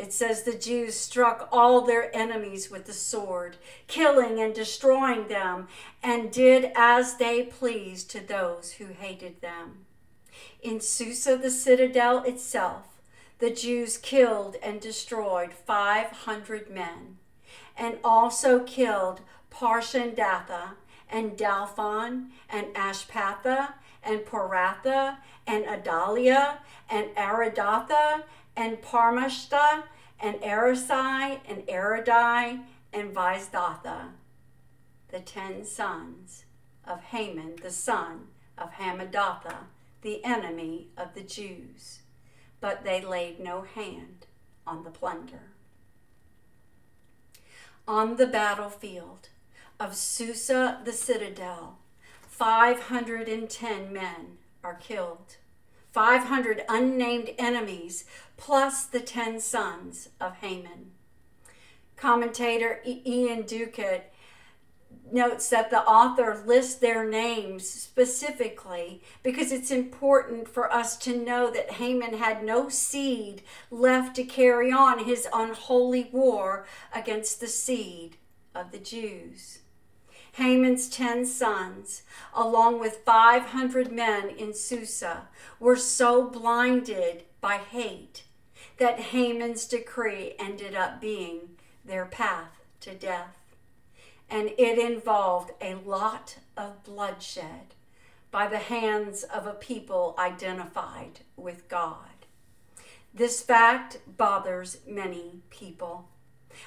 It 0.00 0.14
says 0.14 0.42
the 0.42 0.56
Jews 0.56 0.98
struck 0.98 1.46
all 1.52 1.82
their 1.82 2.14
enemies 2.16 2.70
with 2.70 2.86
the 2.86 2.92
sword, 2.94 3.58
killing 3.86 4.40
and 4.40 4.54
destroying 4.54 5.28
them, 5.28 5.68
and 6.02 6.32
did 6.32 6.72
as 6.74 7.16
they 7.16 7.42
pleased 7.42 8.10
to 8.12 8.20
those 8.20 8.72
who 8.72 8.86
hated 8.86 9.42
them. 9.42 9.84
In 10.62 10.80
Susa, 10.80 11.36
the 11.36 11.50
citadel 11.50 12.24
itself, 12.24 13.02
the 13.40 13.50
Jews 13.50 13.98
killed 13.98 14.56
and 14.62 14.80
destroyed 14.80 15.52
500 15.52 16.70
men, 16.70 17.18
and 17.76 17.98
also 18.02 18.60
killed 18.60 19.20
Parshandatha 19.50 20.76
and 21.10 21.36
Dalphon 21.36 22.30
and 22.48 22.68
Ashpatha 22.74 23.74
and 24.02 24.20
Poratha 24.24 25.18
and 25.46 25.64
Adalia 25.66 26.60
and 26.88 27.14
Aridatha 27.16 28.22
and 28.56 28.80
Parmashta 28.82 29.84
and 30.18 30.36
Arisai 30.42 31.40
and 31.48 31.66
Aridai 31.66 32.60
and 32.92 33.14
Vaizdatha, 33.14 34.10
the 35.08 35.20
ten 35.20 35.64
sons 35.64 36.44
of 36.84 37.00
Haman, 37.04 37.56
the 37.62 37.70
son 37.70 38.28
of 38.58 38.72
Hamadatha, 38.72 39.56
the 40.02 40.24
enemy 40.24 40.88
of 40.96 41.14
the 41.14 41.22
Jews. 41.22 42.00
But 42.60 42.84
they 42.84 43.00
laid 43.00 43.40
no 43.40 43.62
hand 43.62 44.26
on 44.66 44.84
the 44.84 44.90
plunder. 44.90 45.52
On 47.88 48.16
the 48.16 48.26
battlefield 48.26 49.30
of 49.78 49.96
Susa 49.96 50.80
the 50.84 50.92
citadel, 50.92 51.78
510 52.28 53.92
men 53.92 54.38
are 54.62 54.74
killed. 54.74 55.36
500 55.92 56.64
unnamed 56.68 57.30
enemies, 57.38 58.04
plus 58.36 58.84
the 58.84 59.00
10 59.00 59.40
sons 59.40 60.08
of 60.20 60.36
Haman. 60.36 60.92
Commentator 61.96 62.80
Iain 62.86 63.42
Duguid 63.42 64.02
notes 65.12 65.48
that 65.48 65.70
the 65.70 65.82
author 65.82 66.42
lists 66.46 66.76
their 66.76 67.08
names 67.08 67.68
specifically 67.68 69.02
because 69.22 69.52
it's 69.52 69.70
important 69.70 70.48
for 70.48 70.72
us 70.72 70.96
to 70.98 71.16
know 71.16 71.50
that 71.50 71.72
Haman 71.72 72.14
had 72.14 72.44
no 72.44 72.68
seed 72.68 73.42
left 73.70 74.16
to 74.16 74.24
carry 74.24 74.72
on 74.72 75.04
his 75.04 75.26
unholy 75.32 76.08
war 76.12 76.66
against 76.94 77.40
the 77.40 77.48
seed 77.48 78.16
of 78.54 78.72
the 78.72 78.78
Jews. 78.78 79.59
Haman's 80.32 80.88
ten 80.88 81.26
sons, 81.26 82.02
along 82.34 82.80
with 82.80 83.04
500 83.04 83.90
men 83.90 84.30
in 84.30 84.54
Susa, 84.54 85.28
were 85.58 85.76
so 85.76 86.28
blinded 86.28 87.24
by 87.40 87.56
hate 87.56 88.24
that 88.78 89.00
Haman's 89.00 89.66
decree 89.66 90.34
ended 90.38 90.74
up 90.74 91.00
being 91.00 91.56
their 91.84 92.06
path 92.06 92.60
to 92.80 92.94
death 92.94 93.40
and 94.30 94.52
it 94.56 94.78
involved 94.78 95.50
a 95.60 95.74
lot 95.74 96.38
of 96.56 96.84
bloodshed 96.84 97.74
by 98.30 98.46
the 98.46 98.58
hands 98.58 99.24
of 99.24 99.46
a 99.46 99.52
people 99.52 100.14
identified 100.18 101.20
with 101.36 101.68
God. 101.68 101.96
This 103.12 103.42
fact 103.42 103.98
bothers 104.16 104.78
many 104.86 105.42
people, 105.50 106.08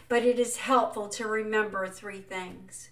but 0.10 0.24
it 0.24 0.38
is 0.39 0.58
helpful 0.58 1.08
to 1.10 1.25
remember 1.25 1.88
three 1.88 2.20
things. 2.20 2.89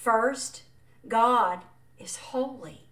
First, 0.00 0.62
God 1.06 1.60
is 1.98 2.16
holy. 2.16 2.86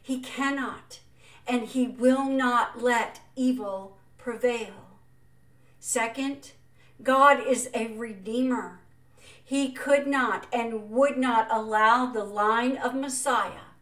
He 0.00 0.20
cannot 0.20 1.00
and 1.46 1.66
he 1.66 1.86
will 1.86 2.24
not 2.24 2.82
let 2.82 3.20
evil 3.36 3.98
prevail. 4.16 4.98
Second, 5.78 6.52
God 7.02 7.46
is 7.46 7.68
a 7.74 7.88
redeemer 7.88 8.80
he 9.44 9.70
could 9.70 10.06
not 10.06 10.46
and 10.50 10.90
would 10.90 11.18
not 11.18 11.46
allow 11.50 12.06
the 12.06 12.24
line 12.24 12.78
of 12.78 12.94
Messiah, 12.94 13.74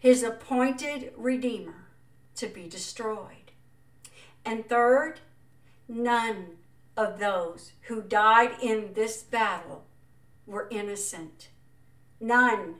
his 0.00 0.22
appointed 0.22 1.12
Redeemer, 1.18 1.88
to 2.36 2.46
be 2.46 2.66
destroyed. 2.66 3.52
And 4.42 4.66
third, 4.66 5.20
none 5.86 6.56
of 6.96 7.18
those 7.18 7.72
who 7.82 8.00
died 8.00 8.56
in 8.62 8.94
this 8.94 9.22
battle 9.22 9.84
were 10.46 10.66
innocent. 10.70 11.50
None. 12.22 12.76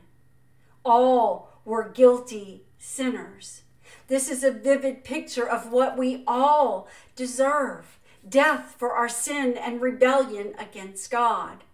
All 0.85 1.51
were 1.65 1.89
guilty 1.89 2.63
sinners. 2.79 3.63
This 4.07 4.29
is 4.29 4.43
a 4.43 4.51
vivid 4.51 5.03
picture 5.03 5.47
of 5.47 5.71
what 5.71 5.97
we 5.97 6.23
all 6.25 6.87
deserve 7.15 7.99
death 8.27 8.75
for 8.77 8.93
our 8.93 9.09
sin 9.09 9.57
and 9.57 9.81
rebellion 9.81 10.55
against 10.57 11.11
God. 11.11 11.65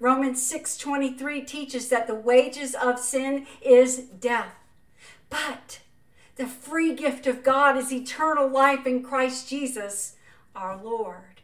Romans 0.00 0.42
6:23 0.42 1.42
teaches 1.42 1.88
that 1.88 2.08
the 2.08 2.14
wages 2.14 2.74
of 2.74 2.98
sin 2.98 3.46
is 3.60 3.98
death. 3.98 4.56
But 5.30 5.80
the 6.34 6.46
free 6.46 6.92
gift 6.94 7.28
of 7.28 7.44
God 7.44 7.76
is 7.76 7.92
eternal 7.92 8.48
life 8.48 8.84
in 8.84 9.04
Christ 9.04 9.48
Jesus, 9.48 10.16
our 10.56 10.76
Lord. 10.76 11.42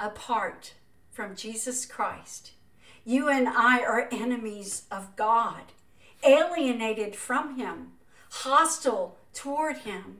Apart 0.00 0.74
from 1.12 1.36
Jesus 1.36 1.86
Christ, 1.86 2.52
you 3.04 3.28
and 3.28 3.48
I 3.48 3.80
are 3.82 4.08
enemies 4.10 4.84
of 4.90 5.14
God, 5.16 5.72
alienated 6.22 7.14
from 7.14 7.56
Him, 7.56 7.92
hostile 8.30 9.18
toward 9.32 9.78
Him. 9.78 10.18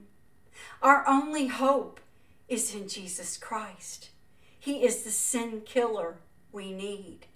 Our 0.82 1.06
only 1.08 1.46
hope 1.46 2.00
is 2.48 2.74
in 2.74 2.88
Jesus 2.88 3.36
Christ. 3.38 4.10
He 4.58 4.84
is 4.84 5.02
the 5.02 5.10
sin 5.10 5.62
killer 5.64 6.16
we 6.52 6.72
need. 6.72 7.26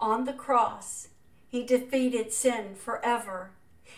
On 0.00 0.24
the 0.24 0.32
cross, 0.32 1.08
he 1.48 1.64
defeated 1.64 2.32
sin 2.32 2.74
forever, 2.76 3.50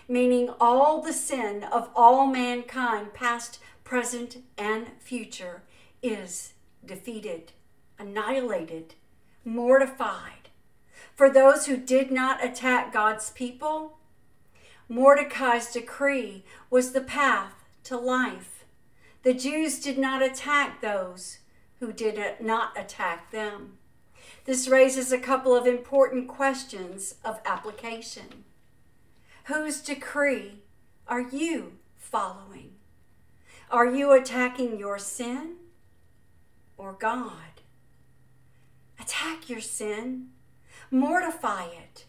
meaning 0.08 0.50
all 0.58 1.02
the 1.02 1.12
sin 1.12 1.64
of 1.64 1.90
all 1.94 2.26
mankind, 2.26 3.12
past, 3.12 3.58
present, 3.84 4.38
and 4.56 4.86
future, 4.98 5.62
is 6.02 6.54
defeated, 6.84 7.52
annihilated, 7.98 8.94
mortified. 9.44 10.41
For 11.14 11.30
those 11.30 11.66
who 11.66 11.76
did 11.76 12.10
not 12.10 12.44
attack 12.44 12.92
God's 12.92 13.30
people, 13.30 13.98
Mordecai's 14.88 15.72
decree 15.72 16.44
was 16.70 16.92
the 16.92 17.00
path 17.00 17.52
to 17.84 17.96
life. 17.96 18.64
The 19.22 19.34
Jews 19.34 19.80
did 19.80 19.98
not 19.98 20.22
attack 20.22 20.80
those 20.80 21.38
who 21.80 21.92
did 21.92 22.40
not 22.40 22.78
attack 22.78 23.30
them. 23.30 23.78
This 24.44 24.68
raises 24.68 25.12
a 25.12 25.18
couple 25.18 25.54
of 25.54 25.66
important 25.66 26.28
questions 26.28 27.16
of 27.24 27.40
application. 27.44 28.44
Whose 29.44 29.80
decree 29.80 30.62
are 31.06 31.20
you 31.20 31.78
following? 31.96 32.72
Are 33.70 33.86
you 33.86 34.12
attacking 34.12 34.78
your 34.78 34.98
sin 34.98 35.56
or 36.76 36.92
God? 36.92 37.62
Attack 39.00 39.48
your 39.48 39.60
sin, 39.60 40.28
mortify 40.92 41.66
it. 41.66 42.06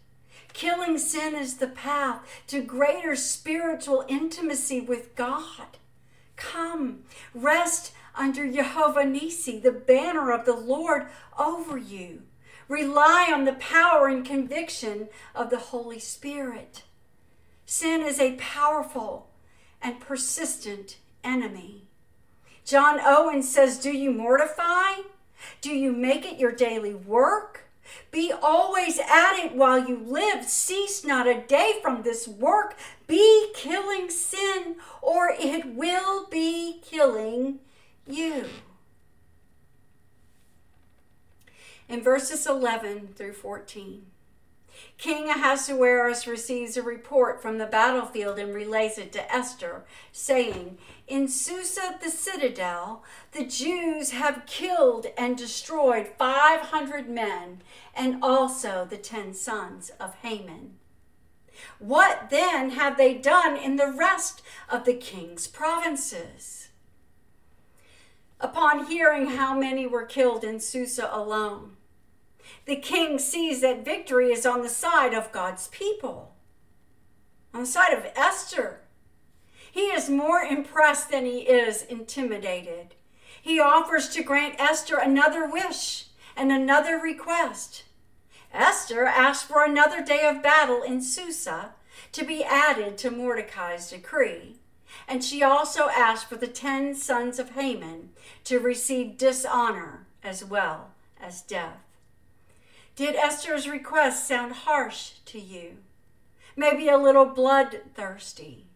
Killing 0.54 0.98
sin 0.98 1.36
is 1.36 1.58
the 1.58 1.68
path 1.68 2.22
to 2.48 2.62
greater 2.62 3.16
spiritual 3.16 4.06
intimacy 4.08 4.80
with 4.82 5.16
God. 5.16 5.78
Come, 6.36 7.04
rest 7.34 7.94
under 8.16 8.52
Jehovah 8.52 9.06
Nisi, 9.06 9.60
the 9.60 9.72
banner 9.72 10.32
of 10.32 10.46
the 10.46 10.56
Lord 10.56 11.08
over 11.40 11.78
you. 11.78 12.24
Rely 12.68 13.32
on 13.34 13.46
the 13.46 13.54
power 13.54 14.08
and 14.08 14.26
conviction 14.26 15.10
of 15.36 15.50
the 15.50 15.58
Holy 15.58 16.00
Spirit. 16.00 16.84
Sin 17.66 18.02
is 18.02 18.20
a 18.20 18.36
powerful 18.36 19.30
and 19.82 20.00
persistent 20.00 20.98
enemy. 21.24 21.88
John 22.66 23.00
Owen 23.02 23.44
says, 23.44 23.80
Do 23.80 23.92
you 23.92 24.12
mortify? 24.12 25.02
Do 25.62 25.72
you 25.72 25.92
make 25.92 26.26
it 26.26 26.40
your 26.40 26.52
daily 26.52 26.94
work? 26.94 27.66
Be 28.12 28.32
always 28.32 29.00
at 29.00 29.38
it 29.38 29.56
while 29.56 29.88
you 29.88 29.98
live. 29.98 30.46
Cease 30.46 31.04
not 31.04 31.28
a 31.28 31.42
day 31.42 31.80
from 31.82 32.04
this 32.04 32.28
work. 32.28 32.76
Be 33.08 33.52
killing 33.56 34.10
sin, 34.10 34.78
or 35.02 35.34
it 35.38 35.66
will 35.74 36.28
be 36.28 36.80
killing 36.84 37.60
you. 38.08 38.46
In 41.90 42.02
verses 42.02 42.48
11 42.48 43.10
through 43.16 43.34
14, 43.34 44.06
King 44.98 45.30
Ahasuerus 45.30 46.26
receives 46.26 46.78
a 46.78 46.82
report 46.82 47.42
from 47.42 47.58
the 47.58 47.66
battlefield 47.66 48.40
and 48.40 48.56
relays 48.56 48.98
it 48.98 49.12
to 49.14 49.34
Esther, 49.34 49.84
saying, 50.12 50.78
In 51.08 51.28
Susa 51.28 52.00
the 52.02 52.10
citadel, 52.10 53.04
the 53.34 53.46
Jews 53.46 54.12
have 54.12 54.46
killed 54.46 55.08
and 55.18 55.38
destroyed 55.38 56.08
500 56.18 57.10
men 57.10 57.62
and 57.94 58.24
also 58.24 58.86
the 58.86 58.98
ten 58.98 59.34
sons 59.34 59.92
of 60.00 60.16
Haman. 60.16 60.76
What 61.80 62.30
then 62.30 62.72
have 62.72 62.98
they 62.98 63.14
done 63.14 63.58
in 63.58 63.76
the 63.76 63.92
rest 63.92 64.42
of 64.70 64.86
the 64.86 64.96
king's 64.96 65.48
provinces? 65.48 66.64
upon 68.44 68.88
hearing 68.88 69.28
how 69.28 69.58
many 69.58 69.88
were 69.88 70.06
killed 70.06 70.44
in 70.44 70.60
Susa 70.60 71.10
alone. 71.12 71.78
The 72.66 72.76
king 72.76 73.18
sees 73.18 73.62
that 73.62 73.86
victory 73.86 74.32
is 74.32 74.46
on 74.46 74.62
the 74.62 74.70
side 74.70 75.14
of 75.14 75.32
God's 75.32 75.70
people, 75.70 76.36
on 77.54 77.62
the 77.62 77.66
side 77.66 77.94
of 77.94 78.06
Esther. 78.16 78.82
He 79.74 79.86
is 79.86 80.08
more 80.08 80.42
impressed 80.42 81.10
than 81.10 81.26
he 81.26 81.40
is 81.40 81.82
intimidated. 81.82 82.94
He 83.42 83.60
offers 83.60 84.08
to 84.10 84.22
grant 84.22 84.60
Esther 84.60 84.98
another 84.98 85.50
wish 85.50 86.10
and 86.38 86.52
another 86.52 86.98
request. 87.00 87.84
Esther 88.54 89.06
asked 89.06 89.48
for 89.48 89.66
another 89.66 90.06
day 90.06 90.28
of 90.30 90.44
battle 90.44 90.84
in 90.84 91.02
Susa 91.02 91.72
to 92.12 92.24
be 92.24 92.44
added 92.44 93.00
to 93.00 93.10
Mordecai's 93.10 93.90
decree 93.90 94.58
and 95.08 95.24
she 95.24 95.42
also 95.42 95.90
asked 95.90 96.30
for 96.30 96.36
the 96.36 96.48
ten 96.48 96.94
sons 96.94 97.40
of 97.40 97.52
Haman 97.52 98.10
to 98.44 98.60
receive 98.60 99.18
dishonor 99.18 100.06
as 100.24 100.46
well 100.46 100.92
as 101.20 101.42
death. 101.42 101.80
Did 102.96 103.16
Esther's 103.16 103.68
request 103.68 104.28
sound 104.28 104.54
harsh 104.54 105.14
to 105.26 105.40
you? 105.40 105.78
Maybe 106.56 106.88
a 106.88 106.98
little 106.98 107.26
bloodthirsty. 107.26 108.68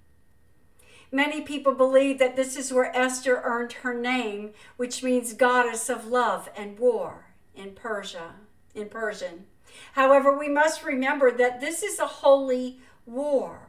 Many 1.11 1.41
people 1.41 1.73
believe 1.73 2.19
that 2.19 2.35
this 2.35 2.57
is 2.57 2.73
where 2.73 2.95
Esther 2.95 3.41
earned 3.43 3.73
her 3.73 3.93
name, 3.93 4.51
which 4.75 5.03
means 5.03 5.33
goddess 5.33 5.89
of 5.89 6.07
love 6.07 6.49
and 6.55 6.77
war 6.77 7.27
in 7.55 7.71
Persia, 7.71 8.35
in 8.75 8.89
Persian. 8.89 9.45
However, 9.93 10.37
we 10.37 10.49
must 10.49 10.83
remember 10.83 11.31
that 11.31 11.61
this 11.61 11.83
is 11.83 11.99
a 11.99 12.07
holy 12.07 12.79
war 13.05 13.67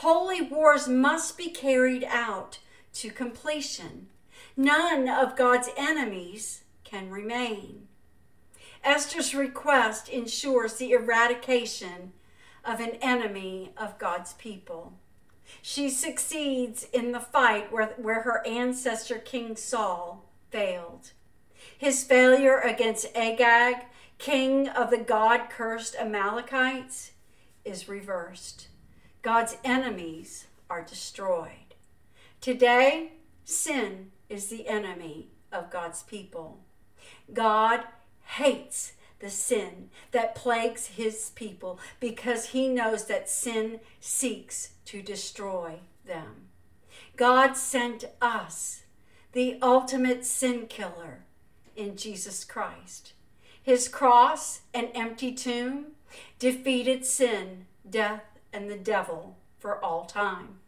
Holy 0.00 0.40
wars 0.40 0.88
must 0.88 1.36
be 1.36 1.50
carried 1.50 2.04
out 2.04 2.58
to 2.94 3.10
completion. 3.10 4.08
None 4.56 5.10
of 5.10 5.36
God's 5.36 5.68
enemies 5.76 6.62
can 6.84 7.10
remain. 7.10 7.86
Esther's 8.82 9.34
request 9.34 10.08
ensures 10.08 10.76
the 10.76 10.92
eradication 10.92 12.14
of 12.64 12.80
an 12.80 12.92
enemy 13.02 13.72
of 13.76 13.98
God's 13.98 14.32
people. 14.32 14.94
She 15.62 15.88
succeeds 15.90 16.86
in 16.92 17.12
the 17.12 17.20
fight 17.20 17.72
where, 17.72 17.94
where 17.96 18.22
her 18.22 18.46
ancestor 18.46 19.18
King 19.18 19.56
Saul 19.56 20.24
failed. 20.50 21.12
His 21.76 22.04
failure 22.04 22.58
against 22.58 23.14
Agag, 23.16 23.86
king 24.18 24.68
of 24.68 24.90
the 24.90 24.98
God 24.98 25.48
cursed 25.50 25.96
Amalekites, 25.96 27.12
is 27.64 27.88
reversed. 27.88 28.68
God's 29.22 29.56
enemies 29.64 30.46
are 30.68 30.82
destroyed. 30.82 31.74
Today, 32.40 33.12
sin 33.44 34.12
is 34.28 34.48
the 34.48 34.66
enemy 34.68 35.28
of 35.52 35.70
God's 35.70 36.02
people. 36.02 36.60
God 37.32 37.84
hates 38.24 38.94
the 39.18 39.30
sin 39.30 39.90
that 40.12 40.34
plagues 40.34 40.86
his 40.86 41.30
people 41.34 41.78
because 41.98 42.46
he 42.46 42.68
knows 42.68 43.06
that 43.06 43.28
sin 43.28 43.80
seeks 44.00 44.70
to 44.90 45.00
destroy 45.00 45.78
them. 46.04 46.48
God 47.16 47.56
sent 47.56 48.06
us, 48.20 48.82
the 49.30 49.56
ultimate 49.62 50.24
sin 50.24 50.66
killer, 50.66 51.20
in 51.76 51.96
Jesus 51.96 52.42
Christ. 52.42 53.12
His 53.62 53.86
cross 53.86 54.62
and 54.74 54.88
empty 54.92 55.32
tomb 55.32 55.92
defeated 56.40 57.04
sin, 57.04 57.66
death, 57.88 58.24
and 58.52 58.68
the 58.68 58.76
devil 58.76 59.36
for 59.60 59.78
all 59.84 60.06
time. 60.06 60.58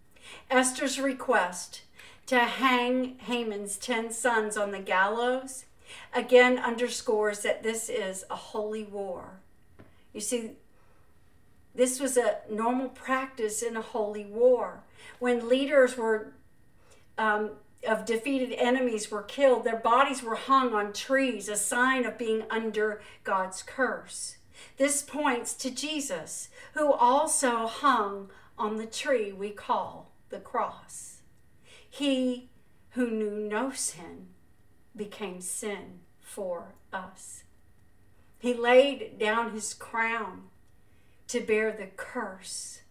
Esther's 0.48 1.00
request 1.00 1.82
to 2.26 2.38
hang 2.38 3.18
Haman's 3.18 3.76
ten 3.76 4.12
sons 4.12 4.56
on 4.56 4.70
the 4.70 4.78
gallows 4.78 5.64
again 6.14 6.58
underscores 6.58 7.40
that 7.40 7.64
this 7.64 7.88
is 7.88 8.24
a 8.30 8.37
holy 8.37 8.85
war. 8.85 9.40
You 10.12 10.20
see, 10.20 10.52
this 11.74 12.00
was 12.00 12.16
a 12.16 12.38
normal 12.50 12.88
practice 12.88 13.62
in 13.62 13.76
a 13.76 13.82
holy 13.82 14.24
war. 14.24 14.85
When 15.18 15.48
leaders 15.48 15.96
were 15.96 16.35
um, 17.16 17.52
of 17.87 18.04
defeated 18.04 18.52
enemies 18.58 19.11
were 19.11 19.22
killed, 19.22 19.64
their 19.64 19.78
bodies 19.78 20.22
were 20.22 20.37
hung 20.37 20.74
on 20.74 20.92
trees, 20.92 21.48
a 21.48 21.56
sign 21.56 22.04
of 22.04 22.18
being 22.18 22.44
under 22.50 23.00
God's 23.24 23.62
curse. 23.62 24.37
This 24.76 25.02
points 25.02 25.54
to 25.54 25.70
Jesus, 25.70 26.48
who 26.74 26.92
also 26.92 27.66
hung 27.66 28.30
on 28.58 28.76
the 28.76 28.87
tree 28.87 29.32
we 29.32 29.50
call 29.50 30.12
the 30.28 30.38
cross. 30.38 31.22
He 31.88 32.50
who 32.90 33.11
knew 33.11 33.48
no 33.48 33.72
sin 33.72 34.28
became 34.94 35.40
sin 35.40 36.00
for 36.20 36.74
us. 36.92 37.44
He 38.38 38.54
laid 38.54 39.18
down 39.18 39.52
his 39.52 39.74
crown 39.74 40.44
to 41.32 41.40
bear 41.40 41.72
the 41.72 41.86
curse, 41.96 42.82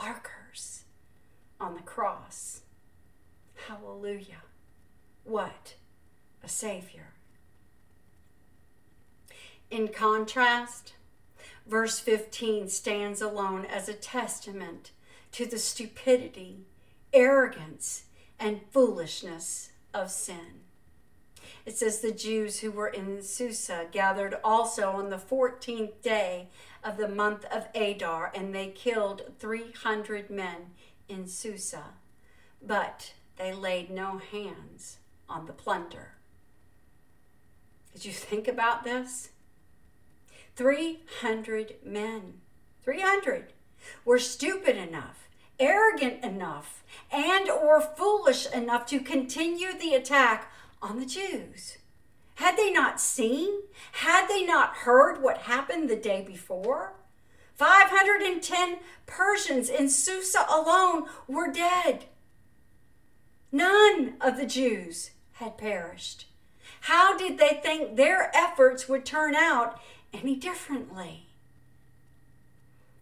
our 0.00 0.20
curse, 0.20 0.82
on 1.60 1.76
the 1.76 1.80
cross. 1.80 2.62
Hallelujah. 3.68 4.42
What 5.22 5.76
a 6.42 6.48
Savior. 6.48 7.12
In 9.70 9.86
contrast, 9.86 10.94
verse 11.68 12.00
15 12.00 12.68
stands 12.68 13.22
alone 13.22 13.64
as 13.64 13.88
a 13.88 13.94
testament 13.94 14.90
to 15.30 15.46
the 15.46 15.58
stupidity, 15.58 16.64
arrogance, 17.12 18.06
and 18.40 18.62
foolishness 18.72 19.70
of 19.94 20.10
sin. 20.10 20.62
It 21.64 21.76
says 21.76 22.00
the 22.00 22.10
Jews 22.10 22.58
who 22.58 22.72
were 22.72 22.88
in 22.88 23.22
Susa 23.22 23.86
gathered 23.92 24.36
also 24.42 24.90
on 24.90 25.10
the 25.10 25.16
14th 25.16 26.02
day 26.02 26.48
of 26.82 26.96
the 26.96 27.08
month 27.08 27.44
of 27.46 27.68
Adar, 27.74 28.32
and 28.34 28.54
they 28.54 28.68
killed 28.68 29.22
300 29.38 30.30
men 30.30 30.70
in 31.08 31.26
Susa. 31.26 31.84
But 32.62 33.14
they 33.36 33.52
laid 33.52 33.90
no 33.90 34.18
hands 34.18 34.98
on 35.28 35.46
the 35.46 35.52
plunder. 35.52 36.12
Did 37.92 38.04
you 38.04 38.12
think 38.12 38.46
about 38.46 38.84
this? 38.84 39.30
300 40.56 41.76
men, 41.84 42.40
300, 42.82 43.52
were 44.04 44.18
stupid 44.18 44.76
enough, 44.76 45.28
arrogant 45.60 46.24
enough, 46.24 46.82
and 47.10 47.48
or 47.48 47.80
foolish 47.80 48.50
enough 48.52 48.86
to 48.86 49.00
continue 49.00 49.72
the 49.72 49.94
attack 49.94 50.50
on 50.82 50.98
the 50.98 51.06
Jews. 51.06 51.78
Had 52.38 52.56
they 52.56 52.70
not 52.70 53.00
seen? 53.00 53.62
Had 53.90 54.28
they 54.28 54.46
not 54.46 54.76
heard 54.76 55.20
what 55.20 55.38
happened 55.38 55.90
the 55.90 55.96
day 55.96 56.22
before? 56.24 56.92
510 57.56 58.78
Persians 59.06 59.68
in 59.68 59.88
Susa 59.88 60.46
alone 60.48 61.06
were 61.26 61.50
dead. 61.50 62.04
None 63.50 64.14
of 64.20 64.36
the 64.36 64.46
Jews 64.46 65.10
had 65.32 65.58
perished. 65.58 66.26
How 66.82 67.18
did 67.18 67.38
they 67.38 67.58
think 67.60 67.96
their 67.96 68.30
efforts 68.32 68.88
would 68.88 69.04
turn 69.04 69.34
out 69.34 69.80
any 70.12 70.36
differently? 70.36 71.26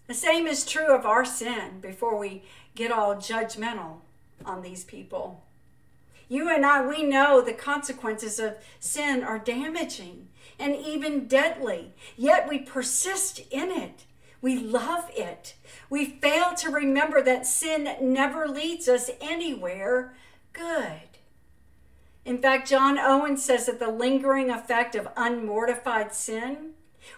The 0.07 0.15
same 0.15 0.47
is 0.47 0.65
true 0.65 0.95
of 0.95 1.05
our 1.05 1.27
sin 1.27 1.81
before 1.83 2.17
we 2.17 2.45
get 2.75 2.91
all 2.91 3.17
judgmental 3.17 3.99
on 4.47 4.63
these 4.63 4.83
people. 4.83 5.46
You 6.29 6.49
and 6.49 6.67
I, 6.67 6.85
we 6.85 7.03
know 7.03 7.41
the 7.41 7.53
consequences 7.53 8.39
of 8.39 8.57
sin 8.81 9.23
are 9.23 9.39
damaging 9.39 10.29
and 10.59 10.75
even 10.75 11.27
deadly, 11.27 11.93
yet 12.17 12.49
we 12.49 12.59
persist 12.59 13.41
in 13.51 13.71
it. 13.71 14.05
We 14.41 14.59
love 14.59 15.11
it. 15.15 15.55
We 15.91 16.05
fail 16.05 16.55
to 16.55 16.71
remember 16.71 17.23
that 17.23 17.47
sin 17.47 17.89
never 18.01 18.47
leads 18.47 18.89
us 18.89 19.11
anywhere 19.21 20.15
good. 20.53 21.03
In 22.25 22.43
fact, 22.43 22.69
John 22.69 22.99
Owen 22.99 23.37
says 23.37 23.67
that 23.67 23.79
the 23.79 23.91
lingering 23.91 24.51
effect 24.51 24.95
of 24.95 25.09
unmortified 25.17 26.13
sin 26.13 26.73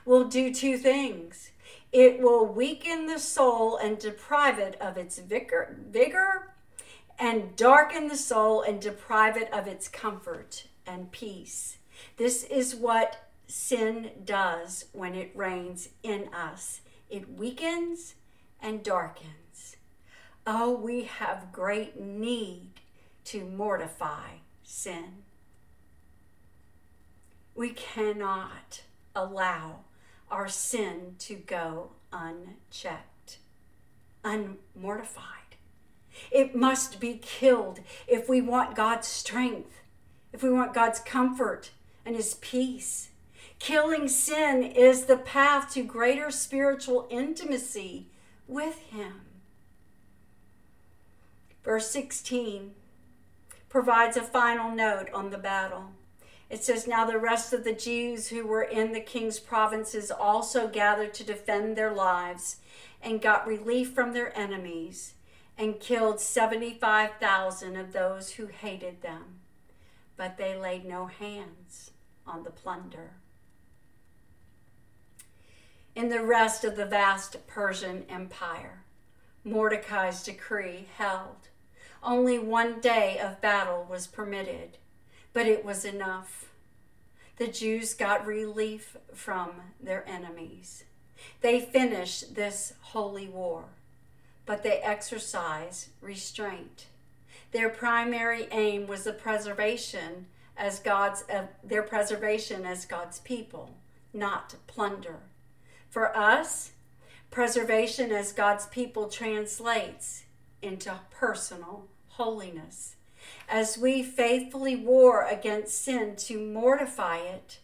will 0.04 0.24
do 0.24 0.52
two 0.52 0.76
things 0.76 1.52
it 1.90 2.20
will 2.20 2.44
weaken 2.44 3.06
the 3.06 3.18
soul 3.18 3.78
and 3.78 3.98
deprive 3.98 4.58
it 4.58 4.76
of 4.78 4.98
its 4.98 5.18
vigor, 5.18 5.78
vigor 5.88 6.54
and 7.18 7.56
darken 7.56 8.08
the 8.08 8.16
soul 8.16 8.62
and 8.62 8.80
deprive 8.80 9.36
it 9.36 9.52
of 9.52 9.66
its 9.66 9.88
comfort 9.88 10.66
and 10.86 11.10
peace. 11.10 11.78
This 12.16 12.44
is 12.44 12.74
what 12.74 13.28
sin 13.46 14.10
does 14.24 14.84
when 14.92 15.14
it 15.14 15.32
reigns 15.34 15.88
in 16.02 16.28
us 16.32 16.80
it 17.08 17.38
weakens 17.38 18.14
and 18.60 18.82
darkens. 18.82 19.76
Oh, 20.46 20.72
we 20.72 21.04
have 21.04 21.52
great 21.52 21.98
need 21.98 22.80
to 23.24 23.44
mortify 23.44 24.38
sin. 24.62 25.24
We 27.54 27.70
cannot 27.70 28.82
allow 29.14 29.80
our 30.30 30.48
sin 30.48 31.16
to 31.20 31.34
go 31.34 31.92
unchecked, 32.12 33.38
unmortified. 34.24 35.37
It 36.30 36.54
must 36.54 37.00
be 37.00 37.14
killed 37.14 37.80
if 38.06 38.28
we 38.28 38.40
want 38.40 38.76
God's 38.76 39.08
strength, 39.08 39.80
if 40.32 40.42
we 40.42 40.50
want 40.50 40.74
God's 40.74 41.00
comfort 41.00 41.70
and 42.04 42.16
His 42.16 42.34
peace. 42.34 43.10
Killing 43.58 44.08
sin 44.08 44.62
is 44.62 45.06
the 45.06 45.16
path 45.16 45.72
to 45.74 45.82
greater 45.82 46.30
spiritual 46.30 47.06
intimacy 47.10 48.08
with 48.46 48.78
Him. 48.90 49.22
Verse 51.64 51.90
16 51.90 52.72
provides 53.68 54.16
a 54.16 54.22
final 54.22 54.70
note 54.70 55.10
on 55.12 55.30
the 55.30 55.38
battle. 55.38 55.90
It 56.48 56.64
says, 56.64 56.86
Now 56.86 57.04
the 57.04 57.18
rest 57.18 57.52
of 57.52 57.64
the 57.64 57.74
Jews 57.74 58.28
who 58.28 58.46
were 58.46 58.62
in 58.62 58.92
the 58.92 59.00
king's 59.00 59.38
provinces 59.38 60.10
also 60.10 60.66
gathered 60.66 61.12
to 61.14 61.24
defend 61.24 61.76
their 61.76 61.92
lives 61.92 62.56
and 63.02 63.20
got 63.20 63.46
relief 63.46 63.92
from 63.92 64.14
their 64.14 64.36
enemies 64.36 65.14
and 65.58 65.80
killed 65.80 66.20
75,000 66.20 67.76
of 67.76 67.92
those 67.92 68.32
who 68.32 68.46
hated 68.46 69.02
them. 69.02 69.40
But 70.16 70.36
they 70.36 70.56
laid 70.56 70.84
no 70.84 71.06
hands 71.06 71.90
on 72.26 72.44
the 72.44 72.50
plunder. 72.50 73.14
In 75.94 76.08
the 76.08 76.24
rest 76.24 76.64
of 76.64 76.76
the 76.76 76.86
vast 76.86 77.46
Persian 77.46 78.04
Empire, 78.08 78.84
Mordecai's 79.44 80.22
decree 80.22 80.86
held 80.96 81.48
only 82.02 82.38
one 82.38 82.80
day 82.80 83.18
of 83.18 83.40
battle 83.40 83.86
was 83.88 84.06
permitted, 84.06 84.78
but 85.32 85.46
it 85.46 85.64
was 85.64 85.84
enough. 85.84 86.48
The 87.36 87.48
Jews 87.48 87.94
got 87.94 88.26
relief 88.26 88.96
from 89.14 89.50
their 89.80 90.08
enemies. 90.08 90.84
They 91.40 91.60
finished 91.60 92.34
this 92.34 92.74
holy 92.80 93.28
war, 93.28 93.64
but 94.48 94.62
they 94.62 94.78
exercise 94.78 95.90
restraint. 96.00 96.86
Their 97.52 97.68
primary 97.68 98.48
aim 98.50 98.86
was 98.86 99.04
the 99.04 99.12
preservation 99.12 100.24
as 100.56 100.80
God's 100.80 101.22
uh, 101.30 101.48
their 101.62 101.82
preservation 101.82 102.64
as 102.64 102.86
God's 102.86 103.18
people, 103.20 103.76
not 104.14 104.54
plunder. 104.66 105.18
For 105.90 106.16
us, 106.16 106.72
preservation 107.30 108.10
as 108.10 108.32
God's 108.32 108.66
people 108.68 109.10
translates 109.10 110.24
into 110.62 110.98
personal 111.10 111.86
holiness. 112.08 112.96
As 113.50 113.76
we 113.76 114.02
faithfully 114.02 114.76
war 114.76 115.26
against 115.26 115.78
sin 115.84 116.16
to 116.16 116.40
mortify 116.40 117.18
it, 117.18 117.58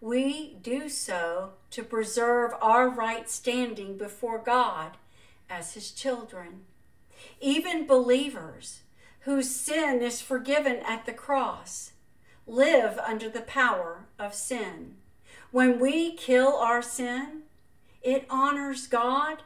we 0.00 0.54
do 0.62 0.88
so 0.88 1.54
to 1.70 1.82
preserve 1.82 2.52
our 2.62 2.88
right 2.88 3.28
standing 3.28 3.98
before 3.98 4.38
God 4.38 4.98
as 5.52 5.74
His 5.74 5.90
children. 5.90 6.62
Even 7.40 7.86
believers 7.86 8.80
whose 9.20 9.54
sin 9.54 10.00
is 10.02 10.20
forgiven 10.20 10.76
at 10.78 11.06
the 11.06 11.12
cross 11.12 11.92
live 12.46 12.98
under 12.98 13.28
the 13.28 13.42
power 13.42 14.06
of 14.18 14.34
sin. 14.34 14.96
When 15.50 15.78
we 15.78 16.16
kill 16.16 16.56
our 16.56 16.82
sin, 16.82 17.42
it 18.02 18.26
honors 18.30 18.86
God 18.86 19.42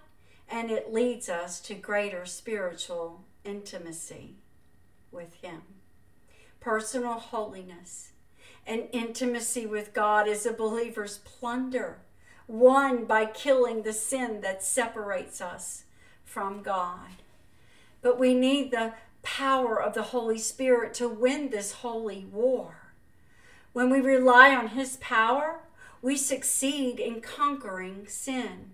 and 0.48 0.70
it 0.70 0.92
leads 0.92 1.28
us 1.28 1.60
to 1.60 1.74
greater 1.74 2.24
spiritual 2.24 3.24
intimacy 3.44 4.36
with 5.10 5.34
Him. 5.42 5.62
Personal 6.60 7.14
holiness 7.14 8.12
and 8.66 8.84
intimacy 8.92 9.66
with 9.66 9.92
God 9.92 10.26
is 10.26 10.46
a 10.46 10.52
believer's 10.52 11.18
plunder, 11.18 11.98
won 12.48 13.04
by 13.04 13.26
killing 13.26 13.82
the 13.82 13.92
sin 13.92 14.40
that 14.40 14.62
separates 14.62 15.40
us 15.40 15.84
from 16.36 16.60
God. 16.60 17.22
But 18.02 18.18
we 18.18 18.34
need 18.34 18.70
the 18.70 18.92
power 19.22 19.80
of 19.80 19.94
the 19.94 20.02
Holy 20.02 20.36
Spirit 20.36 20.92
to 20.96 21.08
win 21.08 21.48
this 21.48 21.72
holy 21.72 22.26
war. 22.30 22.92
When 23.72 23.88
we 23.88 24.00
rely 24.02 24.54
on 24.54 24.68
His 24.68 24.98
power, 24.98 25.60
we 26.02 26.14
succeed 26.14 27.00
in 27.00 27.22
conquering 27.22 28.06
sin. 28.06 28.72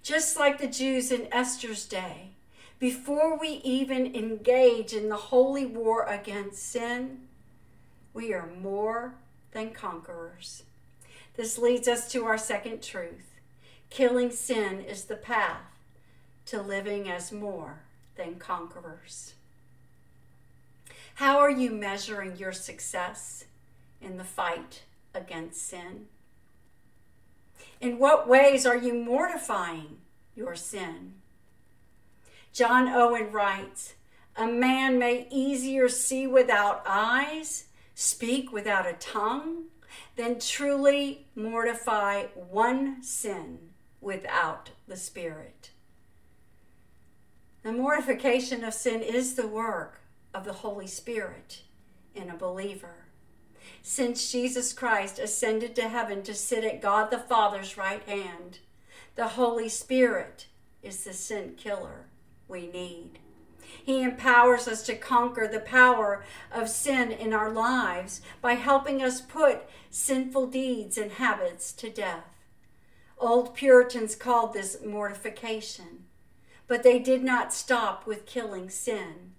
Just 0.00 0.38
like 0.38 0.58
the 0.58 0.68
Jews 0.68 1.10
in 1.10 1.26
Esther's 1.32 1.86
day, 1.86 2.34
before 2.78 3.36
we 3.36 3.60
even 3.64 4.14
engage 4.14 4.92
in 4.92 5.08
the 5.08 5.16
holy 5.16 5.66
war 5.66 6.04
against 6.06 6.70
sin, 6.70 7.22
we 8.14 8.32
are 8.32 8.48
more 8.62 9.16
than 9.50 9.72
conquerors. 9.72 10.62
This 11.34 11.58
leads 11.58 11.88
us 11.88 12.08
to 12.12 12.26
our 12.26 12.38
second 12.38 12.80
truth 12.80 13.32
killing 13.90 14.30
sin 14.30 14.80
is 14.80 15.04
the 15.06 15.16
path 15.16 15.75
to 16.46 16.62
living 16.62 17.08
as 17.08 17.32
more 17.32 17.82
than 18.16 18.36
conquerors. 18.36 19.34
How 21.16 21.38
are 21.38 21.50
you 21.50 21.70
measuring 21.70 22.36
your 22.36 22.52
success 22.52 23.44
in 24.00 24.16
the 24.16 24.24
fight 24.24 24.82
against 25.14 25.66
sin? 25.66 26.06
In 27.80 27.98
what 27.98 28.28
ways 28.28 28.66
are 28.66 28.76
you 28.76 28.94
mortifying 28.94 29.98
your 30.34 30.54
sin? 30.54 31.14
John 32.52 32.88
Owen 32.88 33.32
writes, 33.32 33.94
A 34.36 34.46
man 34.46 34.98
may 34.98 35.26
easier 35.30 35.88
see 35.88 36.26
without 36.26 36.82
eyes, 36.86 37.64
speak 37.94 38.52
without 38.52 38.86
a 38.86 38.94
tongue, 38.94 39.64
than 40.16 40.38
truly 40.38 41.26
mortify 41.34 42.24
one 42.34 43.02
sin 43.02 43.58
without 44.00 44.70
the 44.86 44.96
Spirit. 44.96 45.70
The 47.66 47.72
mortification 47.72 48.62
of 48.62 48.74
sin 48.74 49.02
is 49.02 49.34
the 49.34 49.48
work 49.48 49.98
of 50.32 50.44
the 50.44 50.52
Holy 50.52 50.86
Spirit 50.86 51.62
in 52.14 52.30
a 52.30 52.36
believer. 52.36 53.06
Since 53.82 54.30
Jesus 54.30 54.72
Christ 54.72 55.18
ascended 55.18 55.74
to 55.74 55.88
heaven 55.88 56.22
to 56.22 56.32
sit 56.32 56.62
at 56.62 56.80
God 56.80 57.10
the 57.10 57.18
Father's 57.18 57.76
right 57.76 58.04
hand, 58.04 58.60
the 59.16 59.30
Holy 59.30 59.68
Spirit 59.68 60.46
is 60.80 61.02
the 61.02 61.12
sin 61.12 61.54
killer 61.56 62.06
we 62.46 62.68
need. 62.68 63.18
He 63.84 64.04
empowers 64.04 64.68
us 64.68 64.84
to 64.84 64.94
conquer 64.94 65.48
the 65.48 65.58
power 65.58 66.24
of 66.52 66.70
sin 66.70 67.10
in 67.10 67.32
our 67.32 67.50
lives 67.50 68.20
by 68.40 68.52
helping 68.52 69.02
us 69.02 69.20
put 69.20 69.62
sinful 69.90 70.46
deeds 70.46 70.96
and 70.96 71.10
habits 71.10 71.72
to 71.72 71.90
death. 71.90 72.36
Old 73.18 73.56
Puritans 73.56 74.14
called 74.14 74.52
this 74.52 74.76
mortification, 74.86 76.05
but 76.68 76.82
they 76.82 76.98
did 76.98 77.22
not 77.22 77.52
stop 77.52 78.06
with 78.06 78.26
killing 78.26 78.70
sin. 78.70 79.32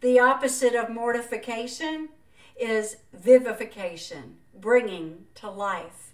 The 0.00 0.18
opposite 0.18 0.74
of 0.74 0.90
mortification 0.90 2.10
is 2.58 2.96
vivification, 3.12 4.36
bringing 4.54 5.26
to 5.36 5.50
life. 5.50 6.12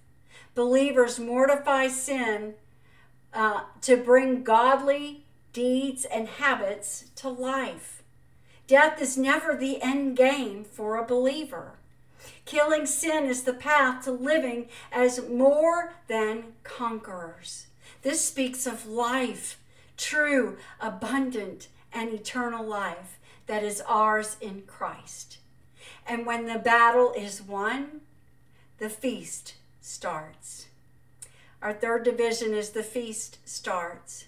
Believers 0.54 1.18
mortify 1.18 1.88
sin 1.88 2.54
uh, 3.32 3.62
to 3.82 3.96
bring 3.96 4.42
godly 4.42 5.24
deeds, 5.52 6.04
and 6.04 6.28
habits 6.28 7.06
to 7.16 7.28
life. 7.28 8.02
Death 8.66 9.00
is 9.00 9.16
never 9.16 9.56
the 9.56 9.82
end 9.82 10.16
game 10.16 10.64
for 10.64 10.96
a 10.96 11.04
believer. 11.04 11.78
Killing 12.44 12.86
sin 12.86 13.24
is 13.24 13.42
the 13.42 13.52
path 13.52 14.04
to 14.04 14.12
living 14.12 14.68
as 14.92 15.28
more 15.28 15.94
than 16.06 16.52
conquerors. 16.62 17.66
This 18.02 18.24
speaks 18.24 18.66
of 18.66 18.86
life, 18.86 19.58
true, 19.98 20.56
abundant, 20.80 21.68
and 21.92 22.14
eternal 22.14 22.64
life 22.64 23.18
that 23.46 23.62
is 23.62 23.82
ours 23.86 24.36
in 24.40 24.62
Christ. 24.62 25.38
And 26.06 26.24
when 26.24 26.46
the 26.46 26.58
battle 26.58 27.12
is 27.12 27.42
won, 27.42 28.00
the 28.78 28.88
feast 28.88 29.54
starts. 29.80 30.68
Our 31.60 31.72
third 31.72 32.04
division 32.04 32.54
is 32.54 32.70
the 32.70 32.82
feast 32.82 33.38
starts. 33.44 34.26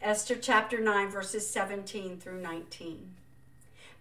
Esther 0.00 0.36
chapter 0.36 0.80
9, 0.80 1.08
verses 1.08 1.48
17 1.48 2.18
through 2.18 2.40
19. 2.40 3.14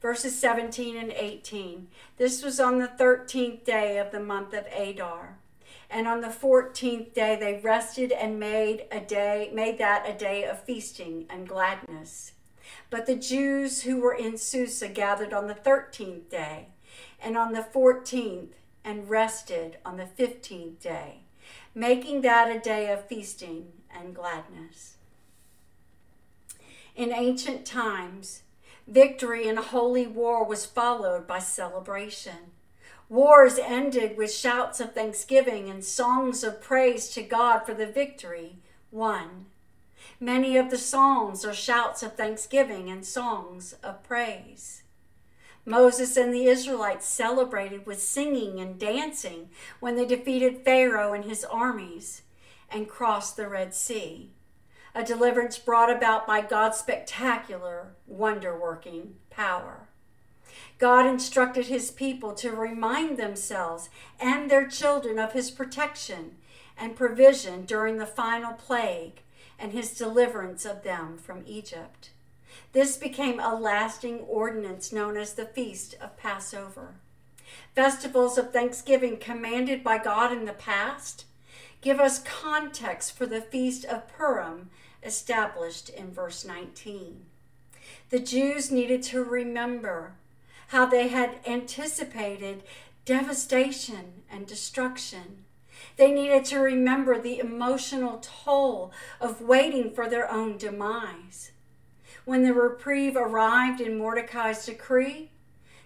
Verses 0.01 0.37
17 0.39 0.95
and 0.95 1.11
18. 1.11 1.87
This 2.17 2.43
was 2.43 2.59
on 2.59 2.79
the 2.79 2.87
13th 2.87 3.63
day 3.63 3.97
of 3.97 4.11
the 4.11 4.19
month 4.19 4.53
of 4.53 4.65
Adar. 4.67 5.37
And 5.89 6.07
on 6.07 6.21
the 6.21 6.27
14th 6.27 7.13
day 7.13 7.35
they 7.35 7.61
rested 7.63 8.11
and 8.11 8.39
made 8.39 8.85
a 8.91 8.99
day 8.99 9.51
made 9.53 9.77
that 9.77 10.07
a 10.07 10.13
day 10.13 10.43
of 10.43 10.63
feasting 10.63 11.25
and 11.29 11.47
gladness. 11.47 12.33
But 12.89 13.05
the 13.05 13.15
Jews 13.15 13.83
who 13.83 14.01
were 14.01 14.13
in 14.13 14.37
Susa 14.37 14.87
gathered 14.89 15.33
on 15.33 15.47
the 15.47 15.55
13th 15.55 16.29
day 16.29 16.67
and 17.21 17.37
on 17.37 17.53
the 17.53 17.61
14th 17.61 18.49
and 18.83 19.09
rested 19.09 19.77
on 19.85 19.97
the 19.97 20.05
15th 20.05 20.79
day, 20.79 21.21
making 21.75 22.21
that 22.21 22.53
a 22.53 22.59
day 22.59 22.91
of 22.91 23.07
feasting 23.07 23.73
and 23.93 24.15
gladness. 24.15 24.95
In 26.95 27.11
ancient 27.11 27.65
times, 27.65 28.43
victory 28.87 29.47
in 29.47 29.57
a 29.57 29.61
holy 29.61 30.07
war 30.07 30.45
was 30.45 30.65
followed 30.65 31.27
by 31.27 31.39
celebration. 31.39 32.51
Wars 33.09 33.57
ended 33.57 34.17
with 34.17 34.33
shouts 34.33 34.79
of 34.79 34.93
thanksgiving 34.93 35.69
and 35.69 35.83
songs 35.83 36.43
of 36.43 36.61
praise 36.61 37.09
to 37.09 37.21
God 37.23 37.59
for 37.59 37.73
the 37.73 37.87
victory 37.87 38.59
won. 38.91 39.45
Many 40.19 40.57
of 40.57 40.69
the 40.69 40.77
psalms 40.77 41.45
are 41.45 41.53
shouts 41.53 42.03
of 42.03 42.15
thanksgiving 42.15 42.89
and 42.89 43.05
songs 43.05 43.73
of 43.83 44.03
praise. 44.03 44.83
Moses 45.65 46.17
and 46.17 46.33
the 46.33 46.45
Israelites 46.45 47.05
celebrated 47.07 47.85
with 47.85 48.01
singing 48.01 48.59
and 48.59 48.79
dancing 48.79 49.49
when 49.79 49.95
they 49.95 50.05
defeated 50.05 50.63
Pharaoh 50.63 51.13
and 51.13 51.25
his 51.25 51.43
armies 51.43 52.23
and 52.69 52.87
crossed 52.87 53.37
the 53.37 53.47
Red 53.47 53.73
Sea 53.73 54.31
a 54.97 55.03
deliverance 55.03 55.59
brought 55.59 55.95
about 55.95 56.25
by 56.25 56.41
God's 56.41 56.79
spectacular, 56.79 57.93
wonder 58.07 58.57
working 58.57 59.13
power. 59.29 59.89
God 60.77 61.05
instructed 61.05 61.67
his 61.67 61.91
people 61.91 62.33
to 62.35 62.51
remind 62.51 63.17
themselves 63.17 63.89
and 64.19 64.49
their 64.49 64.67
children 64.67 65.17
of 65.17 65.33
his 65.33 65.49
protection 65.49 66.35
and 66.77 66.95
provision 66.95 67.65
during 67.65 67.97
the 67.97 68.05
final 68.05 68.53
plague 68.53 69.21
and 69.57 69.71
his 69.71 69.97
deliverance 69.97 70.65
of 70.65 70.83
them 70.83 71.17
from 71.17 71.43
Egypt. 71.47 72.11
This 72.73 72.97
became 72.97 73.39
a 73.39 73.55
lasting 73.55 74.19
ordinance 74.21 74.91
known 74.91 75.17
as 75.17 75.33
the 75.33 75.45
Feast 75.45 75.95
of 75.99 76.17
Passover. 76.17 76.95
Festivals 77.73 78.37
of 78.37 78.51
thanksgiving 78.51 79.17
commanded 79.17 79.83
by 79.83 79.97
God 79.97 80.31
in 80.31 80.45
the 80.45 80.53
past 80.53 81.25
give 81.81 81.99
us 81.99 82.19
context 82.19 83.15
for 83.15 83.25
the 83.25 83.41
Feast 83.41 83.85
of 83.85 84.07
Purim 84.07 84.69
established 85.03 85.89
in 85.89 86.11
verse 86.11 86.43
19. 86.43 87.25
The 88.09 88.19
Jews 88.19 88.71
needed 88.71 89.03
to 89.03 89.23
remember 89.23 90.15
how 90.67 90.85
they 90.85 91.07
had 91.07 91.39
anticipated 91.47 92.63
devastation 93.05 94.23
and 94.29 94.45
destruction. 94.45 95.45
They 95.95 96.11
needed 96.11 96.45
to 96.45 96.59
remember 96.59 97.19
the 97.19 97.39
emotional 97.39 98.19
toll 98.21 98.91
of 99.21 99.41
waiting 99.41 99.91
for 99.91 100.09
their 100.09 100.29
own 100.31 100.57
demise. 100.57 101.51
When 102.25 102.43
the 102.43 102.53
reprieve 102.53 103.15
arrived 103.15 103.79
in 103.79 103.97
Mordecai's 103.97 104.65
decree, 104.65 105.29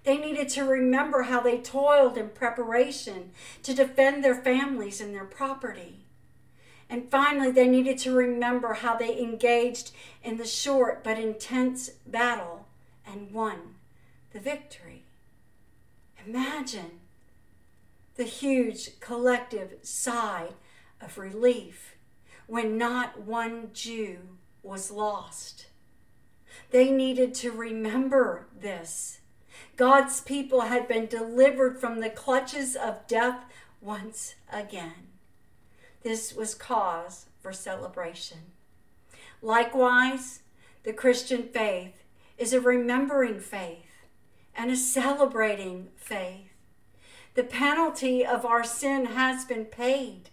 They 0.03 0.17
needed 0.17 0.49
to 0.49 0.63
remember 0.63 1.23
how 1.23 1.41
they 1.41 1.59
toiled 1.59 2.17
in 2.17 2.29
preparation 2.29 3.31
to 3.63 3.73
defend 3.73 4.23
their 4.23 4.35
families 4.35 4.99
and 4.99 5.13
their 5.13 5.25
property. 5.25 5.99
And 6.89 7.09
finally, 7.09 7.51
they 7.51 7.67
needed 7.67 7.99
to 7.99 8.11
remember 8.11 8.73
how 8.73 8.95
they 8.95 9.19
engaged 9.19 9.91
in 10.23 10.37
the 10.37 10.45
short 10.45 11.03
but 11.03 11.19
intense 11.19 11.89
battle 12.07 12.67
and 13.05 13.31
won 13.31 13.70
the 14.33 14.39
victory. 14.39 15.03
Imagine 16.25 16.99
the 18.15 18.23
huge 18.23 18.99
collective 18.99 19.75
sigh 19.81 20.49
of 20.99 21.17
relief 21.17 21.95
when 22.47 22.77
not 22.77 23.21
one 23.21 23.69
Jew 23.73 24.17
was 24.63 24.91
lost. 24.91 25.67
They 26.71 26.91
needed 26.91 27.33
to 27.35 27.51
remember 27.51 28.47
this. 28.57 29.19
God's 29.75 30.21
people 30.21 30.61
had 30.61 30.87
been 30.87 31.07
delivered 31.07 31.79
from 31.79 31.99
the 31.99 32.09
clutches 32.09 32.75
of 32.75 33.07
death 33.07 33.43
once 33.79 34.35
again. 34.51 35.07
This 36.03 36.33
was 36.33 36.55
cause 36.55 37.27
for 37.39 37.53
celebration. 37.53 38.39
Likewise, 39.41 40.41
the 40.83 40.93
Christian 40.93 41.43
faith 41.43 42.03
is 42.37 42.53
a 42.53 42.61
remembering 42.61 43.39
faith 43.39 43.90
and 44.55 44.71
a 44.71 44.75
celebrating 44.75 45.89
faith. 45.95 46.51
The 47.33 47.43
penalty 47.43 48.25
of 48.25 48.45
our 48.45 48.63
sin 48.63 49.05
has 49.05 49.45
been 49.45 49.65
paid. 49.65 50.29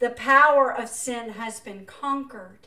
The 0.00 0.10
power 0.10 0.72
of 0.72 0.88
sin 0.88 1.30
has 1.30 1.60
been 1.60 1.86
conquered. 1.86 2.66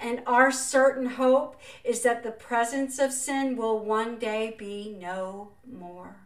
And 0.00 0.22
our 0.26 0.50
certain 0.50 1.06
hope 1.10 1.60
is 1.84 2.02
that 2.02 2.22
the 2.22 2.30
presence 2.30 2.98
of 2.98 3.12
sin 3.12 3.56
will 3.56 3.78
one 3.78 4.18
day 4.18 4.54
be 4.58 4.96
no 5.00 5.52
more. 5.66 6.16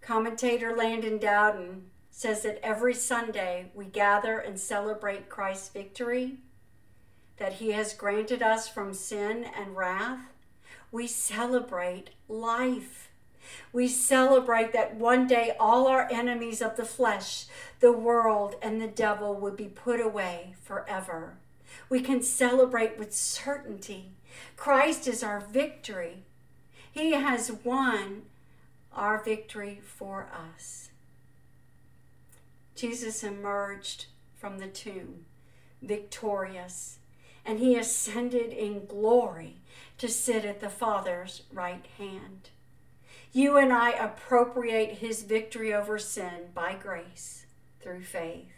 Commentator 0.00 0.74
Landon 0.74 1.18
Dowden 1.18 1.90
says 2.10 2.42
that 2.42 2.60
every 2.62 2.94
Sunday 2.94 3.70
we 3.74 3.84
gather 3.84 4.38
and 4.38 4.58
celebrate 4.58 5.28
Christ's 5.28 5.68
victory, 5.68 6.38
that 7.36 7.54
he 7.54 7.72
has 7.72 7.92
granted 7.92 8.42
us 8.42 8.68
from 8.68 8.94
sin 8.94 9.44
and 9.44 9.76
wrath. 9.76 10.32
We 10.90 11.06
celebrate 11.06 12.10
life. 12.28 13.10
We 13.72 13.88
celebrate 13.88 14.72
that 14.72 14.96
one 14.96 15.26
day 15.26 15.54
all 15.58 15.86
our 15.86 16.08
enemies 16.10 16.60
of 16.60 16.76
the 16.76 16.84
flesh, 16.84 17.46
the 17.80 17.92
world, 17.92 18.56
and 18.62 18.80
the 18.80 18.88
devil 18.88 19.34
would 19.34 19.56
be 19.56 19.68
put 19.68 20.00
away 20.00 20.54
forever. 20.62 21.34
We 21.88 22.00
can 22.00 22.22
celebrate 22.22 22.98
with 22.98 23.14
certainty. 23.14 24.12
Christ 24.56 25.06
is 25.06 25.22
our 25.22 25.40
victory. 25.40 26.24
He 26.90 27.12
has 27.12 27.52
won 27.64 28.22
our 28.92 29.22
victory 29.22 29.80
for 29.84 30.28
us. 30.32 30.90
Jesus 32.74 33.22
emerged 33.22 34.06
from 34.34 34.58
the 34.58 34.68
tomb 34.68 35.26
victorious, 35.82 36.98
and 37.44 37.58
he 37.58 37.76
ascended 37.76 38.52
in 38.52 38.86
glory 38.86 39.56
to 39.98 40.08
sit 40.08 40.44
at 40.44 40.60
the 40.60 40.68
Father's 40.68 41.42
right 41.52 41.86
hand. 41.98 42.50
You 43.32 43.56
and 43.58 43.72
I 43.72 43.90
appropriate 43.90 44.98
his 44.98 45.22
victory 45.22 45.72
over 45.74 45.98
sin 45.98 46.50
by 46.54 46.74
grace 46.74 47.46
through 47.80 48.02
faith 48.02 48.56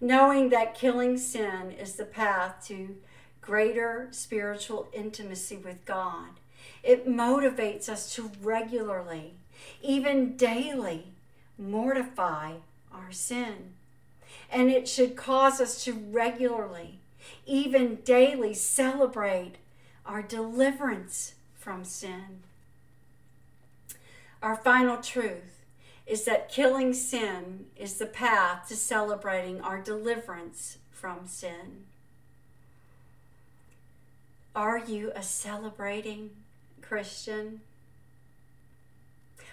knowing 0.00 0.50
that 0.50 0.74
killing 0.74 1.16
sin 1.16 1.72
is 1.72 1.94
the 1.94 2.04
path 2.04 2.64
to 2.66 2.96
greater 3.40 4.08
spiritual 4.10 4.88
intimacy 4.92 5.56
with 5.56 5.84
God. 5.84 6.40
It 6.82 7.08
motivates 7.08 7.88
us 7.88 8.14
to 8.14 8.30
regularly, 8.40 9.34
even 9.82 10.36
daily, 10.36 11.14
mortify 11.58 12.54
our 12.92 13.10
sin. 13.10 13.74
And 14.50 14.70
it 14.70 14.88
should 14.88 15.16
cause 15.16 15.60
us 15.60 15.84
to 15.84 15.92
regularly, 15.92 17.00
even 17.44 17.96
daily, 18.04 18.54
celebrate 18.54 19.56
our 20.08 20.22
deliverance 20.22 21.34
from 21.54 21.84
sin. 21.84 22.40
Our 24.42 24.56
final 24.56 24.96
truth 24.96 25.64
is 26.06 26.24
that 26.24 26.48
killing 26.50 26.94
sin 26.94 27.66
is 27.76 27.98
the 27.98 28.06
path 28.06 28.66
to 28.68 28.76
celebrating 28.76 29.60
our 29.60 29.78
deliverance 29.78 30.78
from 30.90 31.26
sin. 31.26 31.84
Are 34.56 34.78
you 34.78 35.12
a 35.14 35.22
celebrating 35.22 36.30
Christian? 36.80 37.60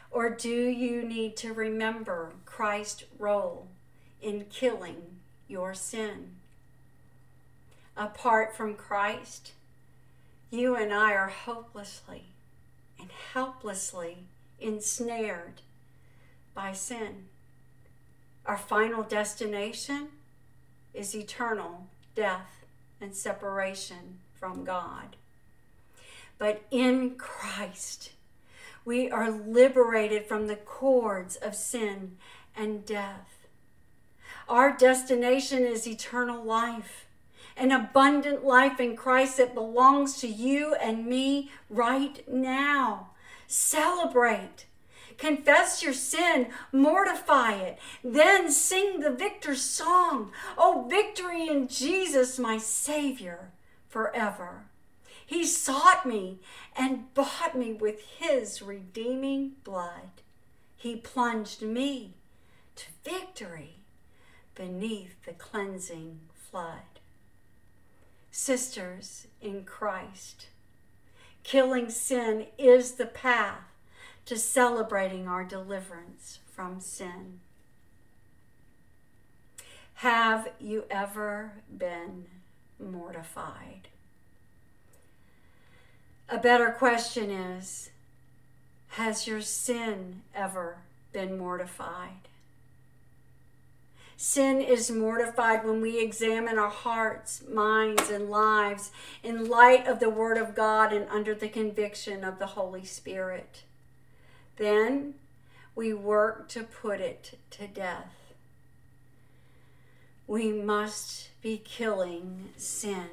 Or 0.10 0.30
do 0.30 0.50
you 0.50 1.04
need 1.04 1.36
to 1.38 1.52
remember 1.52 2.36
Christ's 2.46 3.04
role 3.20 3.68
in 4.22 4.46
killing 4.50 5.18
your 5.50 5.74
sin? 5.74 6.36
Apart 7.98 8.56
from 8.56 8.76
Christ, 8.76 9.52
you 10.50 10.76
and 10.76 10.94
I 10.94 11.14
are 11.14 11.30
hopelessly 11.30 12.34
and 13.00 13.10
helplessly 13.34 14.28
ensnared 14.60 15.62
by 16.54 16.72
sin. 16.72 17.26
Our 18.46 18.58
final 18.58 19.04
destination 19.04 20.10
is 20.94 21.16
eternal 21.16 21.88
death 22.16 22.66
and 23.02 23.14
separation 23.14 24.20
from 24.34 24.64
God. 24.64 25.18
But 26.38 26.64
in 26.72 27.16
Christ, 27.16 28.12
we 28.84 29.10
are 29.10 29.32
liberated 29.32 30.26
from 30.26 30.48
the 30.48 30.56
cords 30.56 31.36
of 31.36 31.56
sin 31.56 32.18
and 32.56 32.86
death. 32.86 33.48
Our 34.48 34.76
destination 34.78 35.64
is 35.64 35.88
eternal 35.88 36.44
life, 36.44 37.05
an 37.58 37.72
abundant 37.72 38.46
life 38.46 38.80
in 38.80 38.96
Christ 38.96 39.38
that 39.38 39.54
belongs 39.54 40.20
to 40.22 40.28
you 40.28 40.76
and 40.76 41.06
me 41.06 41.52
right 41.70 42.24
now. 42.28 43.12
Celebrate 43.48 44.66
Confess 45.18 45.82
your 45.82 45.94
sin, 45.94 46.48
mortify 46.72 47.54
it, 47.54 47.80
then 48.04 48.52
sing 48.52 49.00
the 49.00 49.12
victor's 49.12 49.62
song. 49.62 50.32
Oh, 50.58 50.88
victory 50.90 51.48
in 51.48 51.68
Jesus, 51.68 52.38
my 52.38 52.58
Savior, 52.58 53.52
forever. 53.88 54.66
He 55.26 55.46
sought 55.46 56.06
me 56.06 56.40
and 56.76 57.14
bought 57.14 57.58
me 57.58 57.74
with 57.74 58.02
his 58.20 58.62
redeeming 58.62 59.54
blood. 59.64 60.22
He 60.76 60.98
plunged 60.98 61.62
me 61.62 62.16
to 62.76 62.86
victory 63.04 63.78
beneath 64.54 65.24
the 65.26 65.34
cleansing 65.34 66.20
flood. 66.34 66.95
Sisters 68.38 69.28
in 69.42 69.64
Christ, 69.64 70.48
killing 71.44 71.90
sin 71.90 72.48
is 72.58 72.96
the 72.96 73.06
path 73.06 73.64
to 74.26 74.38
celebrating 74.38 75.26
our 75.26 75.46
deliverance 75.46 76.40
from 76.52 76.82
sin. 76.82 77.40
Have 79.96 80.50
you 80.60 80.84
ever 80.92 81.54
been 81.76 82.26
mortified? 82.78 83.88
A 86.28 86.38
better 86.38 86.72
question 86.72 87.32
is 87.32 87.92
Has 88.90 89.28
your 89.28 89.40
sin 89.40 90.24
ever 90.36 90.80
been 91.14 91.38
mortified? 91.38 92.28
Sin 94.18 94.62
is 94.62 94.90
mortified 94.90 95.66
when 95.66 95.82
we 95.82 96.00
examine 96.00 96.58
our 96.58 96.70
hearts, 96.70 97.44
minds, 97.50 98.10
and 98.10 98.30
lives 98.30 98.92
in 99.24 99.50
light 99.50 99.88
of 99.88 100.00
the 100.00 100.10
Word 100.10 100.38
of 100.38 100.56
God 100.56 100.94
and 100.94 101.10
under 101.10 101.36
the 101.36 101.50
conviction 101.50 102.24
of 102.24 102.40
the 102.40 102.48
Holy 102.48 102.86
Spirit. 102.86 103.64
Then 104.56 105.16
we 105.76 105.94
work 105.94 106.48
to 106.50 106.64
put 106.64 107.02
it 107.02 107.38
to 107.52 107.68
death. 107.68 108.34
We 110.28 110.54
must 110.54 111.30
be 111.42 111.58
killing 111.58 112.50
sin. 112.56 113.10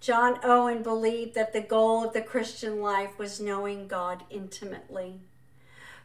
John 0.00 0.40
Owen 0.42 0.82
believed 0.82 1.34
that 1.34 1.52
the 1.52 1.60
goal 1.60 2.04
of 2.04 2.14
the 2.14 2.22
Christian 2.22 2.80
life 2.80 3.18
was 3.18 3.38
knowing 3.38 3.86
God 3.86 4.24
intimately. 4.30 5.20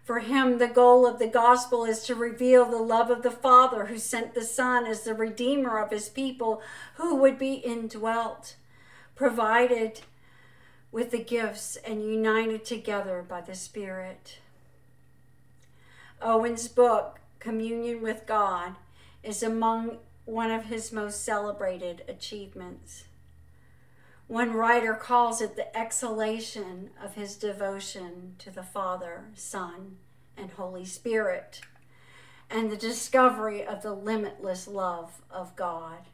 For 0.08 0.20
him, 0.20 0.58
the 0.58 0.70
goal 0.70 1.06
of 1.06 1.20
the 1.20 1.28
gospel 1.28 1.84
is 1.84 2.04
to 2.04 2.16
reveal 2.16 2.64
the 2.64 2.78
love 2.78 3.12
of 3.12 3.24
the 3.24 3.30
Father 3.30 3.88
who 3.88 3.98
sent 3.98 4.34
the 4.34 4.42
Son 4.42 4.86
as 4.86 5.02
the 5.02 5.14
Redeemer 5.14 5.80
of 5.80 5.92
his 5.92 6.08
people 6.08 6.62
who 6.96 7.16
would 7.16 7.38
be 7.38 7.56
indwelt, 7.56 8.56
provided 9.16 10.00
with 10.94 11.12
the 11.12 11.22
gifts 11.22 11.76
and 11.86 12.02
united 12.02 12.64
together 12.64 13.22
by 13.22 13.42
the 13.42 13.54
Spirit. 13.54 14.40
Owen's 16.22 16.70
book, 16.70 17.20
Communion 17.40 18.02
with 18.02 18.26
God, 18.26 18.78
is 19.24 19.44
among 19.44 19.98
one 20.24 20.52
of 20.52 20.68
his 20.68 20.94
most 20.94 21.26
celebrated 21.26 22.06
achievements. 22.08 23.04
One 24.28 24.54
writer 24.54 24.94
calls 24.94 25.42
it 25.42 25.56
the 25.56 25.76
exhalation 25.76 26.90
of 27.02 27.16
his 27.16 27.38
devotion 27.38 28.36
to 28.40 28.52
the 28.52 28.64
Father, 28.64 29.26
Son, 29.36 29.98
and 30.36 30.52
Holy 30.52 30.84
Spirit, 30.84 31.62
and 32.50 32.70
the 32.70 32.78
discovery 32.78 33.66
of 33.66 33.82
the 33.82 33.94
limitless 33.94 34.68
love 34.68 35.22
of 35.32 35.56
God. 35.56 36.08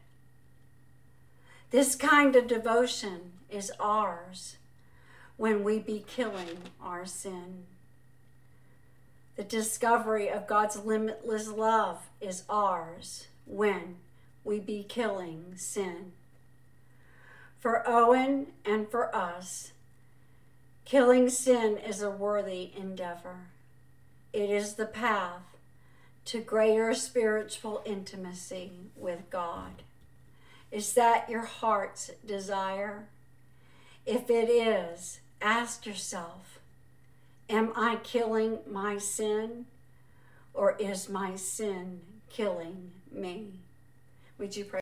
This 1.70 1.96
kind 1.96 2.36
of 2.36 2.46
devotion 2.46 3.32
is 3.50 3.72
ours 3.80 4.58
when 5.36 5.64
we 5.64 5.80
be 5.80 6.04
killing 6.06 6.58
our 6.80 7.04
sin. 7.04 7.64
The 9.34 9.42
discovery 9.42 10.28
of 10.28 10.46
God's 10.46 10.76
limitless 10.76 11.48
love 11.48 12.10
is 12.20 12.44
ours 12.48 13.26
when 13.44 13.96
we 14.44 14.60
be 14.60 14.84
killing 14.84 15.54
sin. 15.56 16.12
For 17.64 17.82
Owen 17.88 18.48
and 18.66 18.90
for 18.90 19.16
us, 19.16 19.72
killing 20.84 21.30
sin 21.30 21.78
is 21.78 22.02
a 22.02 22.10
worthy 22.10 22.70
endeavor. 22.76 23.46
It 24.34 24.50
is 24.50 24.74
the 24.74 24.84
path 24.84 25.56
to 26.26 26.40
greater 26.40 26.92
spiritual 26.92 27.80
intimacy 27.86 28.90
with 28.94 29.30
God. 29.30 29.82
Is 30.70 30.92
that 30.92 31.30
your 31.30 31.46
heart's 31.46 32.10
desire? 32.26 33.08
If 34.04 34.28
it 34.28 34.50
is, 34.50 35.20
ask 35.40 35.86
yourself 35.86 36.58
Am 37.48 37.72
I 37.74 37.96
killing 38.02 38.58
my 38.70 38.98
sin, 38.98 39.64
or 40.52 40.76
is 40.78 41.08
my 41.08 41.34
sin 41.34 42.02
killing 42.28 42.90
me? 43.10 43.60
Would 44.36 44.54
you 44.54 44.66
pray? 44.66 44.80